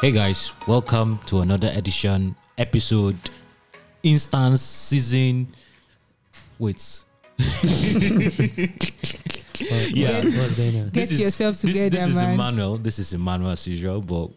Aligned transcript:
Hey 0.00 0.12
guys, 0.12 0.52
welcome 0.66 1.18
to 1.26 1.40
another 1.40 1.68
edition, 1.74 2.34
episode, 2.56 3.16
instance, 4.02 4.62
season. 4.62 5.48
Wait. 6.58 7.00
yeah. 7.38 7.46
Get- 9.92 10.24
What's? 10.24 10.56
Get 10.90 10.96
is- 10.96 11.20
yourself 11.20 11.56
this, 11.56 11.60
together, 11.60 11.90
This 11.90 12.06
is 12.08 12.14
man. 12.14 12.32
Emmanuel. 12.34 12.78
This 12.78 12.98
is 12.98 13.12
Emmanuel 13.12 13.50
as 13.50 13.66
usual, 13.66 14.00
but 14.00 14.30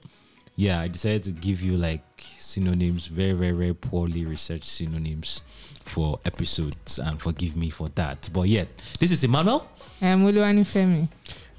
yeah, 0.58 0.82
I 0.82 0.88
decided 0.90 1.24
to 1.26 1.32
give 1.32 1.62
you 1.62 1.78
like 1.78 2.04
synonyms, 2.40 3.08
very, 3.08 3.32
very, 3.32 3.54
very 3.54 3.74
poorly 3.74 4.26
researched 4.26 4.66
synonyms 4.66 5.42
for 5.86 6.20
episodes, 6.26 7.00
and 7.00 7.22
forgive 7.22 7.56
me 7.56 7.70
for 7.70 7.88
that. 7.96 8.30
But 8.34 8.50
yet, 8.50 8.68
this 9.00 9.12
is 9.12 9.24
Emmanuel. 9.24 9.66
I'm 10.02 10.26
Oluwani 10.26 10.66
Femi. 10.66 11.08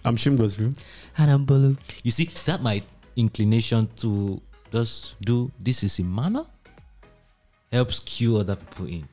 I'm 0.05 0.17
Shim 0.17 0.37
Goslu. 0.37 0.79
And 1.17 1.31
I'm 1.31 1.47
Bolu. 1.47 1.79
You 2.03 2.11
see, 2.11 2.27
that 2.45 2.61
my 2.61 2.83
inclination 3.17 3.89
to 3.97 4.41
just 4.73 5.15
do 5.21 5.51
this 5.61 5.83
is 5.83 5.99
Emmanuel 5.99 6.47
helps 7.73 8.01
cue 8.01 8.37
other 8.37 8.57
people 8.57 8.87
in. 8.87 9.09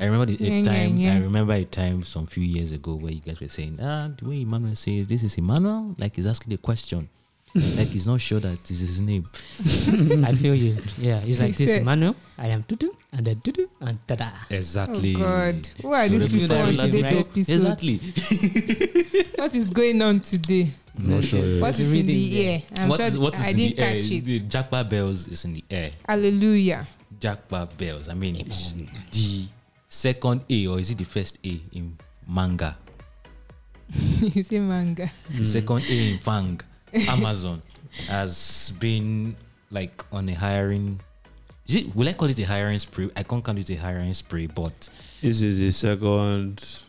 I 0.00 0.04
remember 0.06 0.26
the, 0.26 0.34
a 0.34 0.50
Yeah, 0.50 0.56
yeah, 0.58 0.64
time. 0.64 0.96
yeah. 0.98 1.14
I 1.14 1.18
remember 1.20 1.52
a 1.54 1.64
time 1.64 2.02
some 2.02 2.26
few 2.26 2.42
years 2.42 2.72
ago 2.72 2.96
where 2.96 3.12
you 3.12 3.20
guys 3.20 3.38
were 3.40 3.48
saying, 3.48 3.78
"Ah, 3.80 4.10
the 4.18 4.28
way 4.28 4.42
Emmanuel 4.42 4.74
says 4.74 5.06
this 5.06 5.22
is 5.22 5.38
Emmanuel," 5.38 5.94
like 5.96 6.16
he's 6.16 6.26
asking 6.26 6.52
a 6.54 6.56
question, 6.58 7.08
like 7.54 7.86
he's 7.94 8.04
not 8.04 8.20
sure 8.20 8.40
that 8.40 8.64
this 8.64 8.80
is 8.82 8.98
his 8.98 9.00
name. 9.00 9.28
I 10.26 10.32
feel 10.34 10.56
you. 10.56 10.76
Yeah, 10.98 11.20
it's 11.24 11.38
like 11.38 11.54
this 11.56 11.70
said- 11.70 11.82
Emmanuel. 11.82 12.16
I 12.36 12.48
am 12.48 12.64
Tutu 12.64 12.90
and 13.12 13.24
then 13.28 13.38
Tutu 13.40 13.68
and 13.80 13.96
tada. 14.08 14.32
Exactly. 14.50 15.14
Oh 15.14 15.20
God, 15.20 15.68
who 15.80 15.92
are 15.92 16.08
So 16.08 16.18
these 16.18 16.28
people 16.34 16.58
on 16.58 16.76
that 16.76 16.90
today's 16.90 17.04
right? 17.04 17.16
episode? 17.22 17.52
Exactly. 17.54 17.96
What 19.38 19.54
is 19.54 19.70
going 19.70 20.02
on 20.02 20.18
today? 20.20 20.72
I'm 20.98 21.10
not 21.10 21.24
sure. 21.24 21.44
yet. 21.44 21.60
What 21.62 21.70
It's 21.70 21.80
is 21.80 21.92
in 21.92 22.06
the 22.06 22.30
there. 22.30 22.48
air? 22.52 22.62
I'm 22.76 22.88
what 22.88 22.96
sure 22.98 23.06
is, 23.06 23.18
what 23.18 23.34
is 23.34 23.40
I 23.44 23.50
in 23.50 23.56
didn't 23.56 23.76
the 23.76 23.82
air? 23.82 23.94
catch 23.94 24.10
it. 24.10 24.24
The 24.24 24.38
Jackpot 24.40 24.90
bells 24.90 25.28
is 25.28 25.44
in 25.44 25.52
the 25.54 25.64
air. 25.70 25.90
Hallelujah. 26.08 26.86
Jackpot 27.20 27.76
bells. 27.76 28.08
I 28.08 28.14
mean, 28.14 28.34
the 29.12 29.46
second 29.88 30.42
A 30.48 30.66
or 30.66 30.78
is 30.80 30.90
it 30.90 30.98
the 30.98 31.04
first 31.04 31.38
A 31.44 31.60
in 31.72 31.96
MAANG? 32.28 32.74
you 34.34 34.42
say 34.42 34.56
MAANG. 34.58 34.96
The 34.96 35.06
hmm. 35.36 35.44
second 35.44 35.82
A 35.88 36.12
in 36.12 36.18
FAANG, 36.18 36.60
Amazon 37.08 37.62
has 38.08 38.72
been 38.80 39.36
like 39.70 40.04
on 40.12 40.28
a 40.28 40.34
hiring. 40.34 41.00
Is 41.66 41.76
it? 41.76 41.94
Will 41.96 42.08
I 42.08 42.12
call 42.12 42.28
it 42.30 42.38
a 42.38 42.44
hiring 42.44 42.78
spree? 42.78 43.10
I 43.16 43.22
can't 43.22 43.42
call 43.44 43.56
it 43.56 43.70
a 43.70 43.74
hiring 43.76 44.12
spree, 44.12 44.46
but 44.46 44.88
This 45.20 45.42
is 45.42 45.58
the 45.58 45.72
second. 45.72 46.82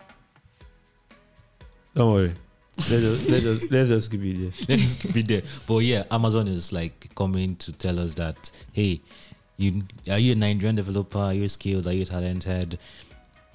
Don't 1.95 2.14
worry. 2.14 2.33
Let 2.78 3.03
us 3.03 3.30
let 3.30 3.44
us 3.44 3.72
let's 3.72 3.89
just 3.89 4.11
keep 4.11 4.22
it 4.23 4.38
there. 4.39 4.52
let 4.78 4.86
us 4.86 4.95
keep 4.95 5.16
it 5.16 5.28
there. 5.28 5.42
But 5.67 5.80
yeah, 5.80 6.03
Amazon 6.11 6.47
is 6.47 6.72
like 6.72 7.09
coming 7.16 7.56
to 7.58 7.72
tell 7.72 8.00
us 8.00 8.14
that 8.16 8.52
hey, 8.72 9.02
you 9.58 9.81
are 10.11 10.20
you 10.20 10.33
a 10.33 10.36
Nigerian 10.36 10.75
developer? 10.75 11.20
Are 11.20 11.33
you 11.33 11.50
skilled? 11.50 11.88
Are 11.88 11.94
you 11.94 12.05
talented? 12.05 12.78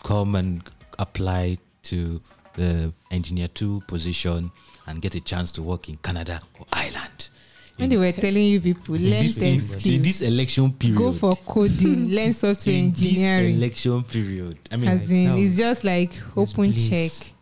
Come 0.03 0.34
and 0.34 0.62
apply 0.98 1.59
to 1.84 2.20
the 2.55 2.93
engineer 3.11 3.48
two 3.48 3.81
position 3.87 4.50
and 4.87 5.00
get 5.00 5.15
a 5.15 5.20
chance 5.20 5.53
to 5.53 5.62
work 5.62 5.89
in 5.89 5.97
Canada 5.97 6.41
or 6.59 6.67
Ireland. 6.73 7.28
When 7.77 7.89
they 7.89 7.97
were 7.97 8.12
telling 8.12 8.45
you 8.45 8.61
people, 8.61 8.95
learn 8.97 9.23
this, 9.23 9.37
tech 9.37 9.87
in, 9.87 9.95
in 9.95 10.03
this 10.03 10.20
election 10.20 10.73
period, 10.73 10.98
go 10.98 11.12
for 11.12 11.34
coding, 11.47 12.11
learn 12.15 12.33
software 12.33 12.75
engineering. 12.77 13.55
in 13.55 13.61
this 13.61 13.87
election 13.87 14.03
period. 14.03 14.59
I 14.70 14.77
mean, 14.77 14.91
As 14.91 15.11
in, 15.11 15.25
now, 15.25 15.37
it's 15.37 15.56
just 15.56 15.83
like 15.84 16.12
open 16.37 16.73
please. 16.73 16.89
check. 16.91 17.33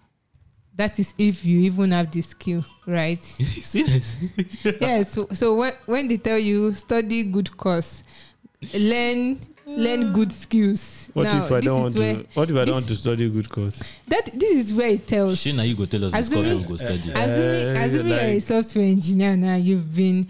That 0.76 0.98
is 0.98 1.12
if 1.18 1.44
you 1.44 1.60
even 1.60 1.90
have 1.90 2.10
the 2.10 2.22
skill, 2.22 2.64
right? 2.86 3.22
see 3.24 3.82
this? 3.82 4.16
yeah. 4.80 5.02
So, 5.02 5.28
so 5.32 5.54
when 5.54 5.72
when 5.86 6.08
they 6.08 6.16
tell 6.16 6.38
you 6.38 6.72
study 6.72 7.24
good 7.24 7.54
course, 7.56 8.02
learn 8.74 9.40
learn 9.66 10.12
good 10.12 10.32
skills. 10.32 11.08
What 11.12 11.24
Now, 11.24 11.44
if 11.44 11.52
I 11.52 11.60
don't 11.60 11.82
want 11.82 11.96
to? 11.96 12.26
What 12.34 12.50
if 12.50 12.56
I 12.56 12.64
don't 12.64 12.74
want 12.74 12.88
to 12.88 12.94
study 12.96 13.28
good 13.28 13.50
course? 13.50 13.82
That 14.08 14.26
this 14.34 14.66
is 14.66 14.74
where 14.74 14.88
it 14.88 15.06
tells. 15.06 15.38
Shina, 15.38 15.66
you 15.68 15.74
go 15.74 15.84
tell 15.86 16.04
us 16.04 16.12
this 16.12 16.28
course 16.28 16.46
Assuming- 16.46 16.62
we 16.62 16.68
go 16.68 16.76
study. 16.76 17.10
Assuming, 17.12 17.76
Uh, 17.76 17.80
assuming 17.80 18.08
you're 18.08 18.20
a 18.20 18.40
software 18.40 18.84
engineer 18.84 19.36
now, 19.36 19.56
you've 19.56 19.94
been 19.94 20.26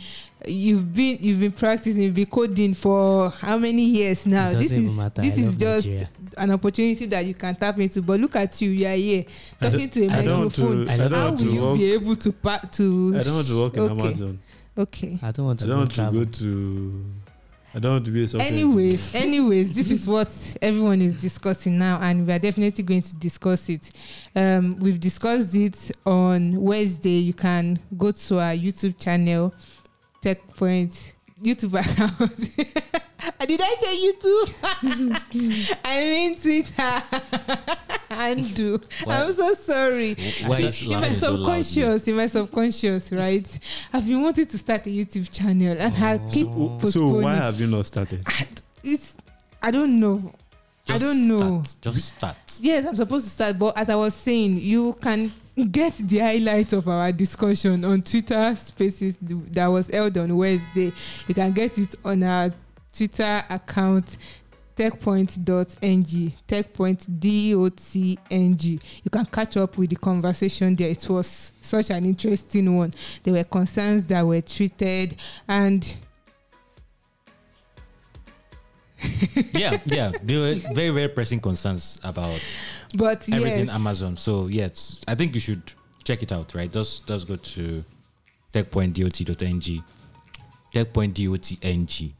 you've 0.47 0.93
been 0.95 1.19
you've 1.21 1.41
been 1.41 1.53
practicing, 1.53 2.03
you've 2.03 2.15
been 2.15 2.27
coding 2.27 2.75
for 2.75 3.31
how 3.31 3.59
many 3.59 3.83
years 3.83 4.27
now? 4.27 4.53
This 4.53 4.71
is 4.73 4.97
matter. 4.97 5.23
this 5.23 5.37
I 5.39 5.41
is 5.43 5.57
just 5.57 5.87
Nigeria. 5.87 6.09
an 6.39 6.51
opportunity 6.53 7.07
that 7.07 7.25
you 7.25 7.35
can 7.35 7.55
tap 7.55 7.79
into. 7.79 8.03
But 8.03 8.21
look 8.21 8.37
at 8.37 8.61
you, 8.61 8.71
you 8.71 8.87
are 8.87 8.95
here 8.95 9.25
talking 9.61 9.89
to 9.91 10.07
a 10.07 10.11
I 10.11 10.25
don't 10.25 10.41
want 10.41 10.55
to. 10.55 10.63
microphone. 10.87 11.11
How 11.13 11.31
will 11.31 11.37
to 11.39 11.45
you 11.45 11.63
work. 11.67 11.79
be 11.79 11.93
able 11.93 12.17
to 12.17 12.33
pa- 12.33 12.59
to? 12.73 13.15
I 13.17 13.23
don't 13.23 13.35
want 13.35 13.47
to 13.49 13.63
work 13.63 13.75
in 13.75 13.81
okay. 13.81 13.93
Amazon. 14.07 14.41
Okay. 14.79 15.19
I 15.23 15.31
don't 15.33 15.47
want 15.47 15.61
to. 15.61 15.65
I 15.67 15.69
don't 15.69 15.95
go 15.97 16.03
want 16.03 16.15
to 16.15 16.25
go 16.25 16.31
to. 16.47 17.05
I 17.73 17.79
don't 17.79 17.93
want 17.93 18.05
to 18.07 18.11
be 18.11 18.25
a 18.25 18.29
software. 18.29 18.51
anyways 18.53 19.15
anyways 19.15 19.73
this 19.73 19.93
is 19.93 20.09
what 20.09 20.57
everyone 20.61 21.01
is 21.01 21.15
discussing 21.15 21.79
now 21.79 22.01
and 22.03 22.27
we 22.27 22.33
are 22.33 22.39
definitely 22.41 22.83
going 22.83 23.01
to 23.03 23.15
discuss 23.15 23.69
it 23.69 23.93
um 24.35 24.75
we've 24.81 24.99
discussed 24.99 25.55
it 25.55 25.93
on 26.05 26.61
wednesday 26.61 27.19
you 27.21 27.33
can 27.33 27.79
go 27.97 28.11
to 28.11 28.41
our 28.41 28.55
youtube 28.55 28.99
channel 28.99 29.55
tech 30.21 30.47
point 30.55 31.15
youtube 31.43 31.79
account. 31.79 32.39
Did 33.47 33.61
i 33.63 33.75
say 33.81 33.97
youtube? 34.07 34.55
I 35.85 36.01
mean 36.01 36.37
twitter. 36.39 37.03
And 38.13 38.55
do. 38.57 38.81
Why- 39.05 39.23
i'm 39.23 39.33
so 39.33 39.55
sorry. 39.55 40.15
Why 40.47 40.57
See, 40.59 40.67
is 40.67 40.83
in 40.83 40.89
my 40.89 40.95
laughing 40.97 41.15
so 41.15 41.37
subconscious 41.37 42.09
in 42.09 42.17
my 42.17 42.27
subconscious 42.27 43.13
right? 43.13 43.59
I've 43.93 44.07
been 44.07 44.21
wanting 44.23 44.47
to 44.47 44.59
start 44.59 44.87
a 44.87 44.91
youtube 44.91 45.31
channel? 45.31 45.77
And 45.79 45.95
oh. 45.97 46.07
i 46.07 46.19
keep 46.29 46.49
So, 46.81 46.91
so 46.91 47.07
why 47.21 47.37
have 47.37 47.61
you 47.61 47.67
not 47.67 47.87
started? 47.87 48.27
it's 48.83 49.15
I 49.63 49.71
don't 49.71 50.01
know. 50.01 50.33
I 50.89 50.99
don't 50.99 51.29
know. 51.29 51.63
Start. 51.63 51.95
Just 51.95 52.17
start. 52.17 52.37
Yes, 52.61 52.87
I'm 52.87 52.97
supposed 52.97 53.27
to 53.27 53.31
start, 53.31 53.59
but 53.59 53.77
as 53.77 53.89
I 53.89 53.95
was 53.95 54.15
saying, 54.15 54.59
you 54.59 54.95
can 55.01 55.33
get 55.71 55.95
the 55.97 56.19
highlight 56.19 56.73
of 56.73 56.89
our 56.89 57.13
discussion 57.13 57.85
on 57.85 58.03
Twitter 58.03 58.55
Spaces 58.55 59.17
that 59.21 59.67
was 59.67 59.89
held 59.89 60.17
on 60.19 60.37
Wednesday. 60.37 60.93
You 61.27 61.35
can 61.35 61.53
get 61.53 61.79
it 61.79 61.95
on 62.05 62.23
our 62.23 62.53
Twitter 62.93 63.45
account 63.49 64.17
techpoint.ng 64.77 66.33
techpoint.dotng 66.49 68.81
you 69.05 69.11
can 69.11 69.27
catch 69.27 69.57
up 69.59 69.77
with 69.77 69.91
the 69.91 69.97
conversation 69.97 70.75
there 70.75 70.89
it 70.89 71.07
was 71.11 71.53
such 71.61 71.91
an 71.91 72.07
interesting 72.07 72.75
one 72.75 72.91
there 73.23 73.35
were 73.35 73.45
concerns 73.45 74.07
that 74.07 74.25
were 74.25 74.41
treated 74.41 75.17
and 75.47 75.97
yeah, 79.55 79.79
yeah. 79.87 80.13
There 80.23 80.41
were 80.41 80.55
very, 80.75 80.91
very 80.91 81.09
pressing 81.09 81.41
concerns 81.41 82.01
about 82.05 82.41
but 82.95 83.29
everything 83.33 83.67
yes 83.67 83.75
Amazon. 83.75 84.17
So 84.17 84.47
yes, 84.47 85.03
I 85.07 85.15
think 85.15 85.35
you 85.35 85.41
should 85.41 85.73
check 86.05 86.23
it 86.23 86.33
out. 86.33 86.55
Right, 86.55 86.73
just 86.73 87.07
just 87.07 87.29
go 87.29 87.37
to 87.37 87.85
techpointdot.ng, 88.53 89.85
techpointdotng 90.75 92.13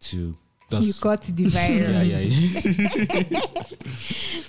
to 0.00 0.34
you 0.80 0.86
just 0.86 1.02
got 1.02 1.20
the 1.22 1.44
virus 1.44 2.06
yeah, 2.06 2.18
yeah, 2.18 2.18
yeah. 3.30 3.40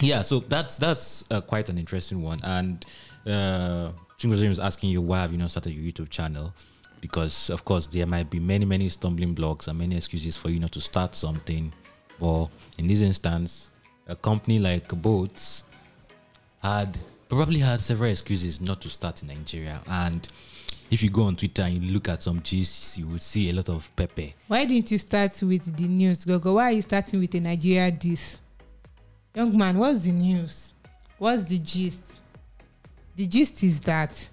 yeah. 0.00 0.22
So 0.22 0.40
that's 0.40 0.78
that's 0.78 1.24
uh, 1.30 1.40
quite 1.40 1.68
an 1.68 1.78
interesting 1.78 2.22
one. 2.22 2.40
And 2.42 2.84
uh, 3.26 3.92
Chingozo 4.18 4.48
was 4.48 4.60
asking 4.60 4.90
you 4.90 5.00
why 5.00 5.20
have 5.20 5.32
you 5.32 5.38
not 5.38 5.50
started 5.50 5.72
your 5.72 5.90
YouTube 5.90 6.10
channel? 6.10 6.52
Because 7.00 7.50
of 7.50 7.64
course 7.64 7.86
there 7.86 8.06
might 8.06 8.30
be 8.30 8.40
many 8.40 8.64
many 8.64 8.88
stumbling 8.88 9.34
blocks 9.34 9.68
and 9.68 9.78
many 9.78 9.96
excuses 9.96 10.36
for 10.36 10.50
you 10.50 10.58
not 10.58 10.72
to 10.72 10.80
start 10.80 11.14
something. 11.14 11.72
But 12.18 12.48
in 12.78 12.86
this 12.86 13.02
instance, 13.02 13.70
a 14.06 14.16
company 14.16 14.58
like 14.58 14.88
Boats 14.88 15.64
had 16.62 16.98
probably 17.28 17.58
had 17.60 17.80
several 17.80 18.10
excuses 18.10 18.60
not 18.60 18.80
to 18.82 18.88
start 18.88 19.22
in 19.22 19.28
Nigeria. 19.28 19.80
And 19.88 20.26
if 20.90 21.02
you 21.02 21.10
go 21.10 21.24
on 21.24 21.36
Twitter 21.36 21.62
and 21.62 21.82
you 21.82 21.92
look 21.92 22.08
at 22.08 22.22
some 22.22 22.40
gists, 22.40 22.98
you 22.98 23.06
would 23.08 23.22
see 23.22 23.50
a 23.50 23.52
lot 23.52 23.68
of 23.68 23.94
Pepe. 23.96 24.34
Why 24.46 24.64
didn't 24.64 24.90
you 24.90 24.98
start 24.98 25.40
with 25.42 25.76
the 25.76 25.88
news, 25.88 26.24
Gogo? 26.24 26.54
Why 26.54 26.64
are 26.64 26.72
you 26.72 26.82
starting 26.82 27.20
with 27.20 27.34
a 27.34 27.40
Nigeria 27.40 27.90
this? 27.90 28.40
Young 29.34 29.56
man, 29.56 29.78
what's 29.78 30.00
the 30.00 30.12
news? 30.12 30.72
What's 31.18 31.44
the 31.44 31.58
gist? 31.58 32.20
The 33.16 33.26
gist 33.26 33.62
is 33.62 33.80
that 33.80 34.28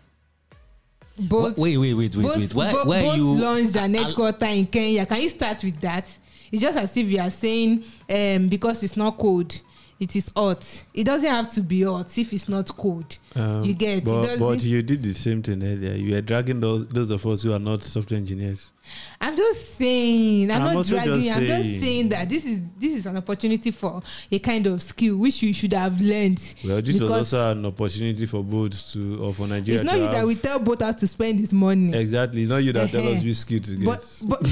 Bolt 1.17 1.57
wait, 1.57 1.77
wait, 1.77 1.93
wait, 1.93 2.15
wait, 2.15 2.23
both, 2.23 2.37
wait. 2.37 2.53
Why, 2.53 2.71
bo- 2.71 2.85
why 2.85 3.01
both 3.01 3.13
are 3.13 3.17
you 3.17 3.31
launched 3.41 3.75
Al- 3.75 3.93
headquarter 3.93 4.45
in 4.45 4.65
Kenya. 4.65 5.05
Can 5.05 5.21
you 5.21 5.29
start 5.29 5.63
with 5.63 5.79
that? 5.81 6.17
It's 6.51 6.61
just 6.61 6.77
as 6.77 6.95
if 6.97 7.09
you 7.09 7.19
are 7.19 7.29
saying 7.29 7.83
um, 8.09 8.47
because 8.49 8.83
it's 8.83 8.97
not 8.97 9.17
cold, 9.17 9.61
it 9.99 10.15
is 10.15 10.31
hot. 10.35 10.83
It 10.93 11.03
doesn't 11.05 11.29
have 11.29 11.51
to 11.53 11.61
be 11.61 11.83
hot 11.83 12.17
if 12.17 12.33
it's 12.33 12.49
not 12.49 12.75
cold. 12.75 13.17
Um, 13.35 13.63
You 13.63 13.73
get 13.75 14.03
but, 14.03 14.39
but 14.39 14.63
you 14.63 14.81
did 14.81 15.03
the 15.03 15.13
same 15.13 15.43
thing 15.43 15.63
earlier. 15.63 15.93
You 15.95 16.15
were 16.15 16.21
dragging 16.21 16.59
those, 16.59 16.87
those 16.87 17.11
of 17.11 17.25
us 17.27 17.43
who 17.43 17.53
are 17.53 17.59
not 17.59 17.83
software 17.83 18.17
engineers. 18.17 18.71
I'm 19.19 19.35
just 19.35 19.77
saying. 19.77 20.49
I'm, 20.49 20.57
I'm 20.57 20.63
not 20.67 20.75
also 20.77 20.95
just 20.95 21.05
dragging. 21.05 21.31
I'm 21.31 21.39
just 21.45 21.63
saying. 21.63 21.81
saying 21.81 22.09
that 22.09 22.27
this 22.29 22.45
is 22.45 22.59
this 22.79 22.97
is 22.97 23.05
an 23.05 23.17
opportunity 23.17 23.71
for 23.71 24.01
a 24.31 24.39
kind 24.39 24.65
of 24.67 24.81
skill 24.81 25.17
which 25.17 25.43
you 25.43 25.53
should 25.53 25.73
have 25.73 26.01
learned. 26.01 26.41
Well, 26.65 26.81
this 26.81 26.99
was 26.99 27.11
also 27.11 27.51
an 27.51 27.65
opportunity 27.65 28.25
for 28.25 28.43
Bolt 28.43 28.73
to 28.93 29.23
or 29.23 29.33
for 29.33 29.47
Nigeria 29.47 29.81
it's 29.81 29.85
not 29.85 29.93
to 29.93 29.97
you 29.99 30.03
have, 30.05 30.13
that 30.13 30.25
we 30.25 30.35
tell 30.35 30.59
both 30.59 30.81
us 30.81 30.95
to 30.95 31.07
spend 31.07 31.39
this 31.39 31.53
money. 31.53 31.95
exactly. 31.95 32.41
It's 32.41 32.49
not 32.49 32.63
you 32.63 32.73
that 32.73 32.89
tell 32.89 33.01
us 33.07 33.17
Eh-heh. 33.17 33.23
which 33.27 33.37
skill 33.37 33.59
to 33.61 33.75
get. 33.75 33.85
But 33.85 34.21
but 34.27 34.39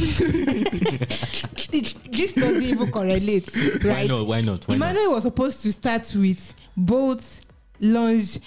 it, 1.74 2.12
this 2.12 2.34
doesn't 2.34 2.62
even 2.64 2.92
correlate, 2.92 3.50
Why 3.84 3.90
right? 3.92 4.08
not? 4.10 4.28
Why 4.28 4.42
not? 4.42 4.68
Why 4.68 4.76
not? 4.78 4.92
Emmanuel 4.92 5.14
was 5.14 5.24
supposed 5.24 5.62
to 5.64 5.72
start 5.72 6.14
with 6.16 6.54
Bolt 6.78 7.24
launch 7.80 8.40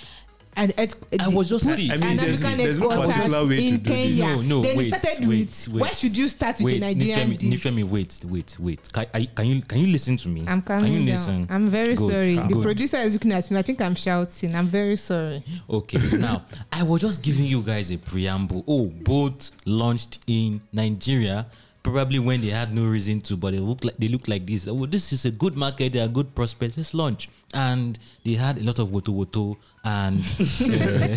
and 0.54 0.72
ed- 0.76 0.94
I 1.18 1.28
was 1.28 1.48
just 1.48 1.64
put 1.66 1.76
see- 1.76 1.90
I 1.90 1.96
mean, 1.96 2.16
there's- 2.18 2.40
there's 2.42 2.78
no 2.78 2.88
particular 2.90 3.46
way 3.46 3.56
to 3.56 3.66
in 3.68 3.76
do 3.78 3.92
this. 3.92 4.18
No, 4.18 4.40
no, 4.42 4.62
then 4.62 4.76
wait, 4.76 4.94
started 4.94 5.20
wait, 5.26 5.28
with 5.46 5.68
wait. 5.68 5.80
why 5.80 5.88
should 5.92 6.16
you 6.16 6.28
start 6.28 6.56
with 6.58 6.66
wait, 6.66 6.76
a 6.76 6.80
Nigerian 6.80 7.30
Nifemi, 7.32 7.38
dish? 7.38 7.62
Nifemi, 7.64 7.84
wait, 7.84 8.20
wait, 8.24 8.56
wait. 8.60 8.92
Can, 8.92 9.06
I, 9.14 9.24
can 9.34 9.46
you 9.46 9.62
can 9.62 9.78
you 9.80 9.86
listen 9.86 10.16
to 10.18 10.28
me? 10.28 10.40
I'm 10.42 10.60
Can 10.60 10.62
calming 10.62 10.92
you 10.92 10.98
down. 10.98 11.06
listen? 11.06 11.46
I'm 11.50 11.68
very 11.70 11.94
Good, 11.94 12.10
sorry. 12.10 12.34
The 12.36 12.42
good. 12.48 12.62
producer 12.62 12.96
is 12.98 13.14
looking 13.14 13.32
at 13.32 13.50
me. 13.50 13.58
I 13.58 13.62
think 13.62 13.80
I'm 13.80 13.94
shouting. 13.94 14.54
I'm 14.54 14.66
very 14.68 14.96
sorry. 14.96 15.42
Okay, 15.70 15.98
now 16.18 16.44
I 16.70 16.82
was 16.82 17.00
just 17.00 17.22
giving 17.22 17.46
you 17.46 17.62
guys 17.62 17.90
a 17.90 17.96
preamble. 17.96 18.64
Oh, 18.68 18.86
Bolt 18.86 19.50
launched 19.64 20.18
in 20.26 20.60
Nigeria, 20.72 21.46
probably 21.82 22.18
when 22.18 22.40
they 22.40 22.48
had 22.50 22.74
no 22.74 22.86
reason 22.86 23.20
to, 23.22 23.36
but 23.36 23.52
they 23.52 23.58
look 23.58 23.84
like 23.84 23.96
they 23.98 24.08
look 24.08 24.28
like 24.28 24.46
this. 24.46 24.68
Oh, 24.68 24.86
this 24.86 25.12
is 25.12 25.24
a 25.24 25.30
good 25.30 25.56
market. 25.56 25.92
They 25.92 26.00
are 26.00 26.08
good 26.08 26.34
prospects. 26.34 26.76
Let's 26.76 26.94
launch. 26.94 27.28
And 27.54 27.98
they 28.24 28.34
had 28.34 28.58
a 28.58 28.62
lot 28.62 28.78
of 28.78 28.88
woto 28.88 29.12
woto 29.12 29.56
and 29.84 30.20
uh, 30.20 31.16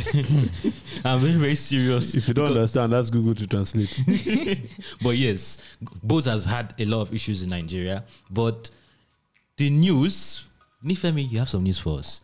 I'm 1.09 1.19
very 1.19 1.33
very 1.33 1.55
serious. 1.55 2.15
if 2.15 2.27
you 2.27 2.33
don't 2.33 2.47
understand, 2.47 2.93
that's 2.93 3.09
Google 3.09 3.35
to 3.35 3.47
translate. 3.47 3.99
but 5.03 5.17
yes, 5.17 5.59
Bolt 6.03 6.25
has 6.25 6.45
had 6.45 6.73
a 6.79 6.85
lot 6.85 7.01
of 7.01 7.13
issues 7.13 7.43
in 7.43 7.49
Nigeria. 7.49 8.03
But 8.29 8.69
the 9.57 9.69
news, 9.69 10.45
Nifemi, 10.83 11.29
you 11.29 11.39
have 11.39 11.49
some 11.49 11.63
news 11.63 11.77
for 11.77 11.99
us. 11.99 12.21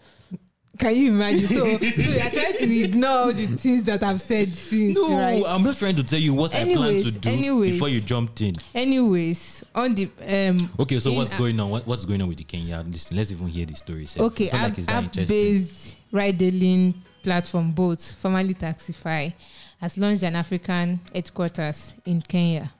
Can 0.81 0.95
you 0.95 1.11
imagine? 1.11 1.47
So, 1.47 1.55
so 1.55 2.01
you 2.01 2.19
are 2.19 2.29
trying 2.31 2.57
to 2.57 2.79
ignore 2.83 3.31
the 3.33 3.45
things 3.55 3.83
that 3.83 4.01
I've 4.01 4.19
said 4.19 4.51
since, 4.55 4.95
No, 4.97 5.09
right? 5.15 5.43
I'm 5.47 5.63
just 5.63 5.77
trying 5.79 5.95
to 5.95 6.03
tell 6.03 6.19
you 6.19 6.33
what 6.33 6.55
I 6.55 6.63
plan 6.73 7.03
to 7.03 7.11
do 7.11 7.29
anyways. 7.29 7.73
before 7.73 7.89
you 7.89 8.01
jumped 8.01 8.41
in. 8.41 8.55
Anyways, 8.73 9.63
on 9.75 9.93
the 9.93 10.09
um. 10.27 10.71
Okay, 10.79 10.99
so 10.99 11.13
what's 11.13 11.37
going 11.37 11.59
on? 11.59 11.69
What, 11.69 11.85
what's 11.85 12.03
going 12.03 12.21
on 12.21 12.27
with 12.29 12.39
the 12.39 12.43
Kenya? 12.43 12.83
Listen, 12.87 13.15
let's 13.15 13.31
even 13.31 13.45
hear 13.47 13.65
the 13.67 13.75
story. 13.75 14.07
sef. 14.07 14.21
Okay, 14.23 14.45
It's 14.45 14.53
not 14.53 14.61
like 14.63 14.71
app, 14.71 14.77
it's 14.79 14.87
that 14.87 15.03
interesting. 15.03 15.53
based 15.53 15.95
ride-hailing 16.11 16.95
platform 17.23 17.71
Bolt, 17.71 18.15
formerly 18.19 18.55
Taxify, 18.55 19.31
has 19.79 19.97
launched 19.99 20.23
an 20.23 20.35
African 20.35 20.99
headquarters 21.13 21.93
in 22.05 22.21
Kenya. 22.23 22.71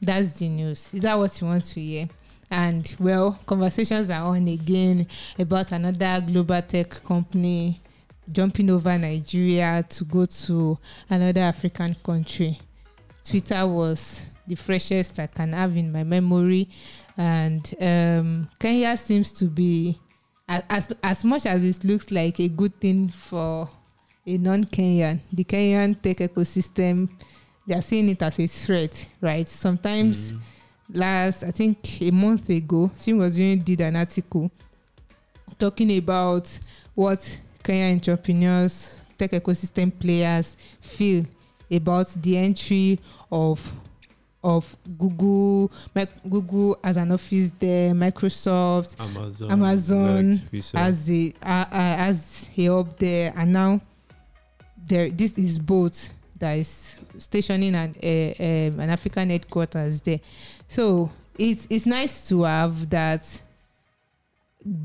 That's 0.00 0.38
the 0.38 0.48
news. 0.48 0.88
Is 0.94 1.02
that 1.02 1.16
what 1.18 1.38
you 1.40 1.46
want 1.46 1.64
to 1.64 1.80
hear? 1.80 2.08
And 2.50 2.94
well, 2.98 3.38
conversations 3.46 4.10
are 4.10 4.22
on 4.22 4.46
again 4.48 5.06
about 5.38 5.72
another 5.72 6.22
global 6.24 6.62
tech 6.62 7.02
company 7.02 7.80
jumping 8.30 8.70
over 8.70 8.96
Nigeria 8.98 9.84
to 9.88 10.04
go 10.04 10.26
to 10.26 10.78
another 11.10 11.40
African 11.40 11.94
country. 12.02 12.58
Twitter 13.24 13.66
was 13.66 14.26
the 14.46 14.54
freshest 14.54 15.18
I 15.18 15.26
can 15.26 15.52
have 15.52 15.76
in 15.76 15.90
my 15.90 16.04
memory, 16.04 16.68
and 17.16 17.74
um, 17.80 18.48
Kenya 18.58 18.96
seems 18.96 19.32
to 19.32 19.46
be 19.46 19.98
as 20.48 20.92
as 21.02 21.24
much 21.24 21.46
as 21.46 21.64
it 21.64 21.84
looks 21.84 22.10
like 22.12 22.38
a 22.38 22.48
good 22.48 22.80
thing 22.80 23.08
for 23.08 23.68
a 24.26 24.38
non-Kenyan, 24.38 25.20
the 25.32 25.44
Kenyan 25.44 26.00
tech 26.00 26.18
ecosystem, 26.18 27.08
they 27.66 27.74
are 27.74 27.82
seeing 27.82 28.08
it 28.08 28.22
as 28.22 28.38
a 28.40 28.46
threat, 28.46 29.08
right? 29.20 29.48
Sometimes 29.48 30.34
last, 30.92 31.42
I 31.44 31.50
think 31.50 32.02
a 32.02 32.10
month 32.10 32.48
ago, 32.50 32.90
she 32.98 33.12
was 33.12 33.36
doing 33.36 33.58
did 33.60 33.80
an 33.80 33.96
article 33.96 34.50
talking 35.58 35.96
about 35.96 36.58
what 36.94 37.38
Kenyan 37.62 37.94
entrepreneurs, 37.94 39.00
tech 39.18 39.30
ecosystem 39.30 39.96
players 39.98 40.56
feel 40.80 41.24
about 41.70 42.08
the 42.22 42.36
entry 42.36 42.98
of 43.30 43.72
of 44.44 44.76
Google, 44.96 45.72
Google 46.28 46.78
as 46.84 46.96
an 46.96 47.10
office 47.10 47.50
there, 47.58 47.92
Microsoft, 47.92 49.00
Amazon, 49.00 49.50
Amazon 49.50 50.42
like 50.52 50.64
as 50.74 51.10
a 51.10 51.32
uh, 51.42 51.64
uh, 51.72 51.96
as 51.98 52.48
a 52.56 52.68
up 52.68 52.96
there. 52.98 53.32
And 53.36 53.52
now 53.52 53.80
there 54.86 55.10
this 55.10 55.36
is 55.36 55.58
both 55.58 56.10
that 56.38 56.52
is 56.58 57.00
stationing 57.18 57.74
an 57.74 57.94
an 58.02 58.90
African 58.90 59.30
headquarters 59.30 60.00
there 60.02 60.20
so 60.68 61.10
it's 61.38 61.66
it's 61.70 61.86
nice 61.86 62.28
to 62.28 62.42
have 62.42 62.88
that 62.90 63.42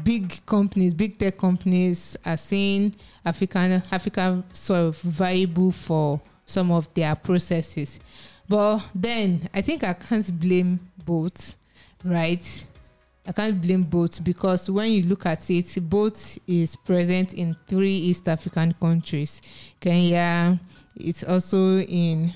big 0.04 0.46
companies 0.46 0.94
big 0.94 1.18
tech 1.18 1.38
companies 1.38 2.18
are 2.26 2.38
seeing 2.38 2.96
African 3.26 3.82
Africa 3.92 4.44
sort 4.54 4.80
of 4.80 5.02
viable 5.02 5.72
for 5.72 6.22
some 6.46 6.72
of 6.72 6.94
their 6.94 7.16
processes 7.16 8.00
but 8.48 8.80
then 8.94 9.48
I 9.54 9.62
think 9.62 9.84
I 9.84 9.94
can't 9.94 10.40
blame 10.40 10.80
Bolt 11.06 11.56
right 12.04 12.66
I 13.26 13.32
can't 13.32 13.62
blame 13.62 13.84
Bolt 13.84 14.20
because 14.24 14.70
when 14.70 14.92
you 14.92 15.04
look 15.04 15.28
at 15.28 15.48
it, 15.50 15.78
Bolt 15.88 16.38
is 16.48 16.76
present 16.76 17.36
in 17.36 17.56
three 17.68 17.96
East 17.96 18.28
African 18.28 18.74
countries. 18.74 19.42
Kenya, 19.80 20.60
it's 20.96 21.24
also 21.24 21.80
in 21.80 22.34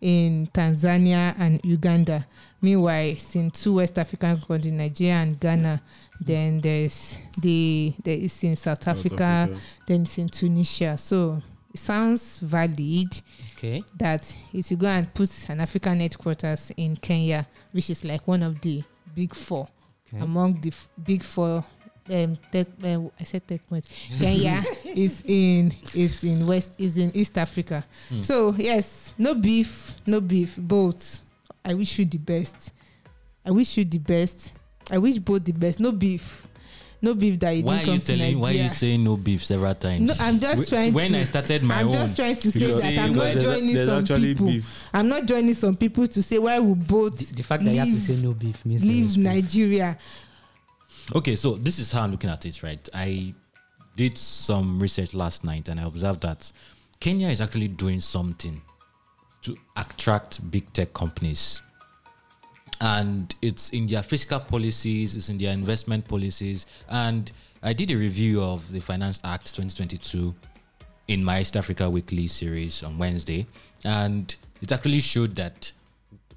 in 0.00 0.46
Tanzania 0.52 1.34
and 1.38 1.60
Uganda. 1.64 2.24
Meanwhile, 2.62 3.06
it's 3.10 3.34
in 3.34 3.50
two 3.50 3.74
West 3.74 3.98
African 3.98 4.40
countries, 4.40 4.72
Nigeria 4.72 5.14
and 5.14 5.38
Ghana. 5.40 5.82
Then 6.20 6.60
there's 6.60 7.18
the 7.40 7.92
there 8.02 8.16
is 8.16 8.42
in 8.44 8.56
South 8.56 8.82
South 8.82 8.96
Africa, 8.98 9.48
then 9.86 10.02
it's 10.02 10.18
in 10.18 10.28
Tunisia. 10.28 10.96
So 10.98 11.40
it 11.72 11.78
sounds 11.78 12.40
valid 12.40 13.20
Okay. 13.56 13.82
that 13.98 14.32
if 14.52 14.70
you 14.70 14.76
go 14.76 14.86
and 14.86 15.12
put 15.12 15.30
an 15.48 15.60
African 15.60 15.98
headquarters 16.00 16.70
in 16.76 16.96
Kenya, 16.96 17.46
which 17.72 17.90
is 17.90 18.04
like 18.04 18.26
one 18.28 18.42
of 18.44 18.60
the 18.60 18.82
big 19.14 19.34
four 19.34 19.68
Okay. 20.12 20.22
among 20.22 20.60
the 20.60 20.68
f- 20.70 20.88
big 21.04 21.22
four 21.22 21.64
um 22.10 22.36
tech 22.50 22.66
uh, 22.84 23.00
I 23.20 23.24
said 23.24 23.46
tech 23.46 23.66
points. 23.66 23.88
Kenya 24.18 24.64
is 24.84 25.22
in 25.26 25.72
is 25.94 26.24
in 26.24 26.46
West 26.46 26.74
is 26.78 26.96
in 26.96 27.14
East 27.16 27.36
Africa. 27.38 27.84
Hmm. 28.08 28.22
So 28.22 28.54
yes, 28.56 29.14
no 29.18 29.34
beef, 29.34 29.94
no 30.06 30.20
beef, 30.20 30.56
Bolt. 30.58 31.22
I 31.64 31.74
wish 31.74 31.98
you 31.98 32.04
the 32.04 32.18
best. 32.18 32.72
I 33.44 33.50
wish 33.50 33.76
you 33.76 33.84
the 33.84 33.98
best. 33.98 34.54
I 34.90 34.98
wish 34.98 35.18
Bolt 35.18 35.44
the 35.44 35.52
best. 35.52 35.80
No 35.80 35.92
beef. 35.92 36.46
No 37.00 37.14
beef 37.14 37.38
that 37.38 37.52
you 37.52 37.62
why 37.62 37.76
didn't 37.76 37.82
are 37.82 37.84
come 37.84 37.94
you 37.94 38.00
to 38.00 38.06
telling? 38.16 38.40
Why 38.40 38.48
are 38.50 38.52
you 38.54 38.68
saying 38.68 39.04
no 39.04 39.16
beef 39.16 39.44
several 39.44 39.74
times? 39.74 40.00
No, 40.02 40.14
I'm 40.18 40.40
just 40.40 40.68
trying 40.68 40.92
when 40.92 41.12
to 41.12 41.20
I 41.20 41.24
started 41.24 41.62
my 41.62 41.76
I'm 41.78 41.86
own, 41.88 41.92
just 41.92 42.16
trying 42.16 42.34
to 42.34 42.50
say 42.50 42.72
that 42.72 43.04
I'm 43.04 43.14
not 43.14 43.34
joining 43.34 43.74
there's 43.74 43.88
some 44.08 44.20
people. 44.20 44.46
beef. 44.48 44.84
I'm 44.92 45.08
not 45.08 45.24
joining 45.26 45.54
some 45.54 45.76
people 45.76 46.08
to 46.08 46.22
say 46.22 46.38
why 46.38 46.58
we 46.58 46.74
both 46.74 47.16
The, 47.18 47.34
the 47.36 47.42
fact 47.44 47.62
that 47.64 47.70
you 47.70 47.78
have 47.78 47.86
to 47.88 47.94
say 48.00 48.20
no 48.20 48.32
beef 48.32 48.64
means 48.66 48.82
there 48.82 48.90
leave 48.90 49.16
Nigeria. 49.16 49.96
beef. 49.96 50.27
Okay, 51.14 51.36
so 51.36 51.54
this 51.54 51.78
is 51.78 51.90
how 51.90 52.02
I'm 52.02 52.10
looking 52.10 52.28
at 52.28 52.44
it, 52.44 52.62
right? 52.62 52.86
I 52.92 53.32
did 53.96 54.18
some 54.18 54.78
research 54.78 55.14
last 55.14 55.42
night 55.42 55.68
and 55.68 55.80
I 55.80 55.84
observed 55.84 56.20
that 56.20 56.52
Kenya 57.00 57.28
is 57.28 57.40
actually 57.40 57.68
doing 57.68 58.00
something 58.00 58.60
to 59.40 59.56
attract 59.76 60.50
big 60.50 60.70
tech 60.74 60.92
companies. 60.92 61.62
And 62.82 63.34
it's 63.40 63.70
in 63.70 63.86
their 63.86 64.02
fiscal 64.02 64.38
policies, 64.38 65.14
it's 65.14 65.30
in 65.30 65.38
their 65.38 65.52
investment 65.52 66.06
policies. 66.06 66.66
And 66.90 67.32
I 67.62 67.72
did 67.72 67.90
a 67.90 67.96
review 67.96 68.42
of 68.42 68.70
the 68.70 68.80
Finance 68.80 69.20
Act 69.24 69.46
2022 69.54 70.34
in 71.08 71.24
my 71.24 71.40
East 71.40 71.56
Africa 71.56 71.88
Weekly 71.88 72.26
series 72.26 72.82
on 72.82 72.98
Wednesday. 72.98 73.46
And 73.82 74.36
it 74.60 74.72
actually 74.72 75.00
showed 75.00 75.36
that 75.36 75.72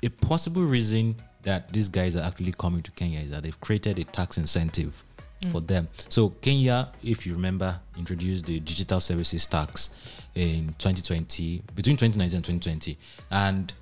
a 0.01 0.07
possible 0.09 0.63
reason 0.63 1.17
that 1.43 1.71
these 1.71 1.89
guys 1.89 2.15
are 2.15 2.23
actually 2.23 2.53
coming 2.53 2.81
to 2.83 2.91
Kenya 2.91 3.19
is 3.19 3.31
that 3.31 3.43
they've 3.43 3.59
created 3.61 3.99
a 3.99 4.03
tax 4.03 4.37
incentive 4.37 5.03
mm. 5.41 5.51
for 5.51 5.61
them. 5.61 5.87
So 6.09 6.29
Kenya, 6.41 6.89
if 7.03 7.25
you 7.25 7.33
remember, 7.33 7.79
introduced 7.97 8.45
the 8.45 8.59
digital 8.59 8.99
services 8.99 9.45
tax 9.45 9.89
in 10.35 10.67
2020, 10.79 11.63
between 11.75 11.97
2019 11.97 12.37
and 12.37 12.45
2020. 12.45 12.97
And 13.29 13.73